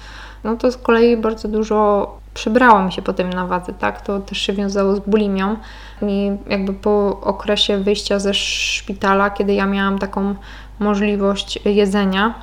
no 0.45 0.57
to 0.57 0.73
z 0.73 0.77
kolei 0.77 1.17
bardzo 1.17 1.49
dużo 1.49 2.21
przybrało 2.35 2.83
mi 2.83 2.93
się 2.93 3.03
po 3.03 3.13
tym 3.13 3.31
na 3.31 3.47
wadze, 3.47 3.73
tak? 3.73 4.01
To 4.01 4.21
też 4.21 4.39
się 4.39 4.53
wiązało 4.53 4.97
z 4.97 5.01
bulimią. 5.01 5.57
I 6.03 6.31
jakby 6.47 6.73
po 6.73 7.21
okresie 7.21 7.79
wyjścia 7.79 8.19
ze 8.19 8.35
szpitala, 8.35 9.31
kiedy 9.31 9.55
ja 9.55 9.67
miałam 9.67 9.99
taką 9.99 10.35
możliwość 10.79 11.59
jedzenia, 11.65 12.35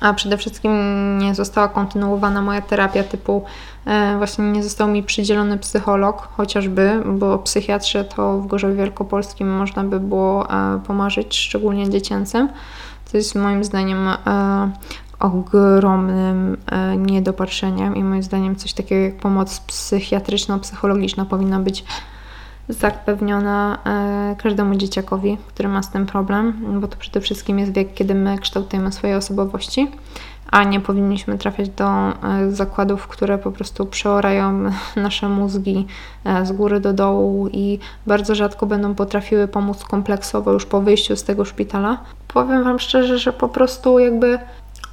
a 0.00 0.14
przede 0.14 0.36
wszystkim 0.36 0.72
nie 1.18 1.34
została 1.34 1.68
kontynuowana 1.68 2.42
moja 2.42 2.60
terapia 2.60 3.04
typu 3.04 3.44
e, 3.86 4.16
właśnie 4.18 4.44
nie 4.44 4.62
został 4.62 4.88
mi 4.88 5.02
przydzielony 5.02 5.58
psycholog 5.58 6.28
chociażby, 6.36 7.02
bo 7.06 7.38
psychiatrze 7.38 8.04
to 8.04 8.38
w 8.38 8.46
Gorzowie 8.46 8.74
Wielkopolskim 8.74 9.56
można 9.56 9.84
by 9.84 10.00
było 10.00 10.50
e, 10.50 10.80
pomarzyć, 10.86 11.36
szczególnie 11.36 11.90
dziecięcym. 11.90 12.48
To 13.12 13.16
jest 13.16 13.34
moim 13.34 13.64
zdaniem 13.64 14.08
e, 14.08 14.16
ogromnym 15.20 16.56
niedopatrzeniem 16.96 17.96
i 17.96 18.04
moim 18.04 18.22
zdaniem 18.22 18.56
coś 18.56 18.72
takiego 18.72 19.00
jak 19.04 19.16
pomoc 19.16 19.60
psychiatryczno-psychologiczna 19.60 21.24
powinna 21.24 21.60
być 21.60 21.84
zapewniona 22.68 23.78
e, 23.86 24.36
każdemu 24.42 24.74
dzieciakowi, 24.74 25.38
który 25.48 25.68
ma 25.68 25.82
z 25.82 25.90
tym 25.90 26.06
problem, 26.06 26.54
bo 26.80 26.88
to 26.88 26.96
przede 26.96 27.20
wszystkim 27.20 27.58
jest 27.58 27.72
wiek, 27.72 27.94
kiedy 27.94 28.14
my 28.14 28.38
kształtujemy 28.38 28.92
swoje 28.92 29.16
osobowości, 29.16 29.88
a 30.50 30.64
nie 30.64 30.80
powinniśmy 30.80 31.38
trafiać 31.38 31.68
do 31.68 31.84
e, 31.86 32.12
zakładów, 32.50 33.08
które 33.08 33.38
po 33.38 33.52
prostu 33.52 33.86
przeorają 33.86 34.70
nasze 34.96 35.28
mózgi 35.28 35.86
e, 36.24 36.46
z 36.46 36.52
góry 36.52 36.80
do 36.80 36.92
dołu 36.92 37.48
i 37.52 37.78
bardzo 38.06 38.34
rzadko 38.34 38.66
będą 38.66 38.94
potrafiły 38.94 39.48
pomóc 39.48 39.84
kompleksowo 39.84 40.52
już 40.52 40.66
po 40.66 40.80
wyjściu 40.80 41.16
z 41.16 41.24
tego 41.24 41.44
szpitala. 41.44 41.98
Powiem 42.28 42.64
Wam 42.64 42.78
szczerze, 42.78 43.18
że 43.18 43.32
po 43.32 43.48
prostu 43.48 43.98
jakby 43.98 44.38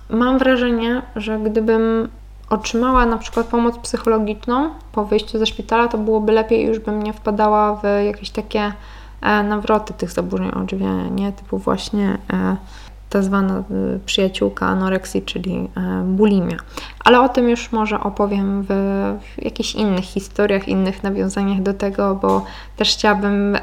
mam 0.09 0.37
wrażenie, 0.37 1.01
że 1.15 1.39
gdybym 1.39 2.07
otrzymała 2.49 3.05
na 3.05 3.17
przykład 3.17 3.47
pomoc 3.47 3.77
psychologiczną 3.77 4.69
po 4.91 5.05
wyjściu 5.05 5.39
ze 5.39 5.45
szpitala, 5.45 5.87
to 5.87 5.97
byłoby 5.97 6.31
lepiej, 6.31 6.65
już 6.65 6.79
bym 6.79 7.03
nie 7.03 7.13
wpadała 7.13 7.75
w 7.75 7.83
jakieś 8.05 8.29
takie 8.29 8.73
e, 9.21 9.43
nawroty 9.43 9.93
tych 9.93 10.11
zaburzeń 10.11 10.51
odżywiania, 10.51 11.09
nie? 11.09 11.31
Typu 11.31 11.57
właśnie 11.57 12.17
e, 12.33 12.57
ta 13.09 13.21
zwana 13.21 13.57
e, 13.57 13.63
przyjaciółka 14.05 14.65
anoreksji, 14.65 15.21
czyli 15.21 15.69
bulimia. 16.05 16.57
Ale 17.05 17.21
o 17.21 17.29
tym 17.29 17.49
już 17.49 17.71
może 17.71 17.99
opowiem 17.99 18.63
w, 18.63 18.67
w 19.21 19.43
jakichś 19.43 19.75
innych 19.75 20.05
historiach, 20.05 20.67
innych 20.67 21.03
nawiązaniach 21.03 21.61
do 21.61 21.73
tego, 21.73 22.15
bo 22.15 22.45
też 22.77 22.93
chciałabym 22.93 23.57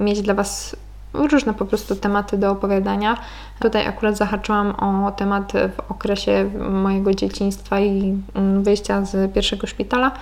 mieć 0.00 0.22
dla 0.22 0.34
Was 0.34 0.76
różne 1.14 1.54
po 1.54 1.64
prostu 1.64 1.96
tematy 1.96 2.38
do 2.38 2.50
opowiadania. 2.50 3.16
Tutaj 3.60 3.86
akurat 3.86 4.16
zahaczyłam 4.16 4.70
o 4.70 5.12
temat 5.12 5.52
w 5.52 5.90
okresie 5.90 6.50
mojego 6.70 7.14
dzieciństwa 7.14 7.80
i 7.80 8.18
mm, 8.34 8.62
wyjścia 8.62 9.04
z 9.04 9.34
pierwszego 9.34 9.66
szpitala. 9.66 10.12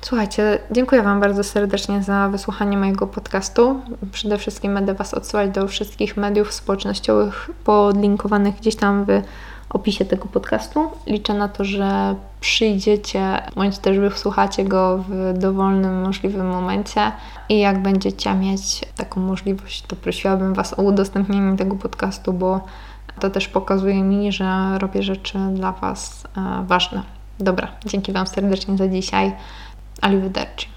Słuchajcie, 0.00 0.58
dziękuję 0.70 1.02
Wam 1.02 1.20
bardzo 1.20 1.44
serdecznie 1.44 2.02
za 2.02 2.28
wysłuchanie 2.28 2.78
mojego 2.78 3.06
podcastu. 3.06 3.80
Przede 4.12 4.38
wszystkim 4.38 4.74
będę 4.74 4.94
Was 4.94 5.14
odsyłać 5.14 5.50
do 5.50 5.68
wszystkich 5.68 6.16
mediów 6.16 6.52
społecznościowych 6.52 7.50
podlinkowanych 7.64 8.54
gdzieś 8.56 8.76
tam 8.76 9.04
w 9.04 9.08
opisie 9.70 10.04
tego 10.04 10.26
podcastu. 10.28 10.90
Liczę 11.06 11.34
na 11.34 11.48
to, 11.48 11.64
że 11.64 12.14
przyjdziecie, 12.40 13.42
bądź 13.56 13.78
też 13.78 13.98
wysłuchacie 13.98 14.64
go 14.64 15.04
w 15.08 15.38
dowolnym 15.38 16.02
możliwym 16.02 16.48
momencie 16.48 17.12
i 17.48 17.58
jak 17.58 17.82
będziecie 17.82 18.34
mieć 18.34 18.80
taką 18.96 19.20
możliwość, 19.20 19.82
to 19.82 19.96
prosiłabym 19.96 20.54
Was 20.54 20.78
o 20.78 20.82
udostępnienie 20.82 21.56
tego 21.56 21.76
podcastu, 21.76 22.32
bo 22.32 22.60
to 23.20 23.30
też 23.30 23.48
pokazuje 23.48 24.02
mi, 24.02 24.32
że 24.32 24.78
robię 24.78 25.02
rzeczy 25.02 25.38
dla 25.54 25.72
Was 25.72 26.24
e, 26.36 26.64
ważne. 26.66 27.02
Dobra, 27.40 27.68
dzięki 27.86 28.12
Wam 28.12 28.26
serdecznie 28.26 28.76
za 28.76 28.88
dzisiaj. 28.88 29.32
Arrivederci. 30.00 30.73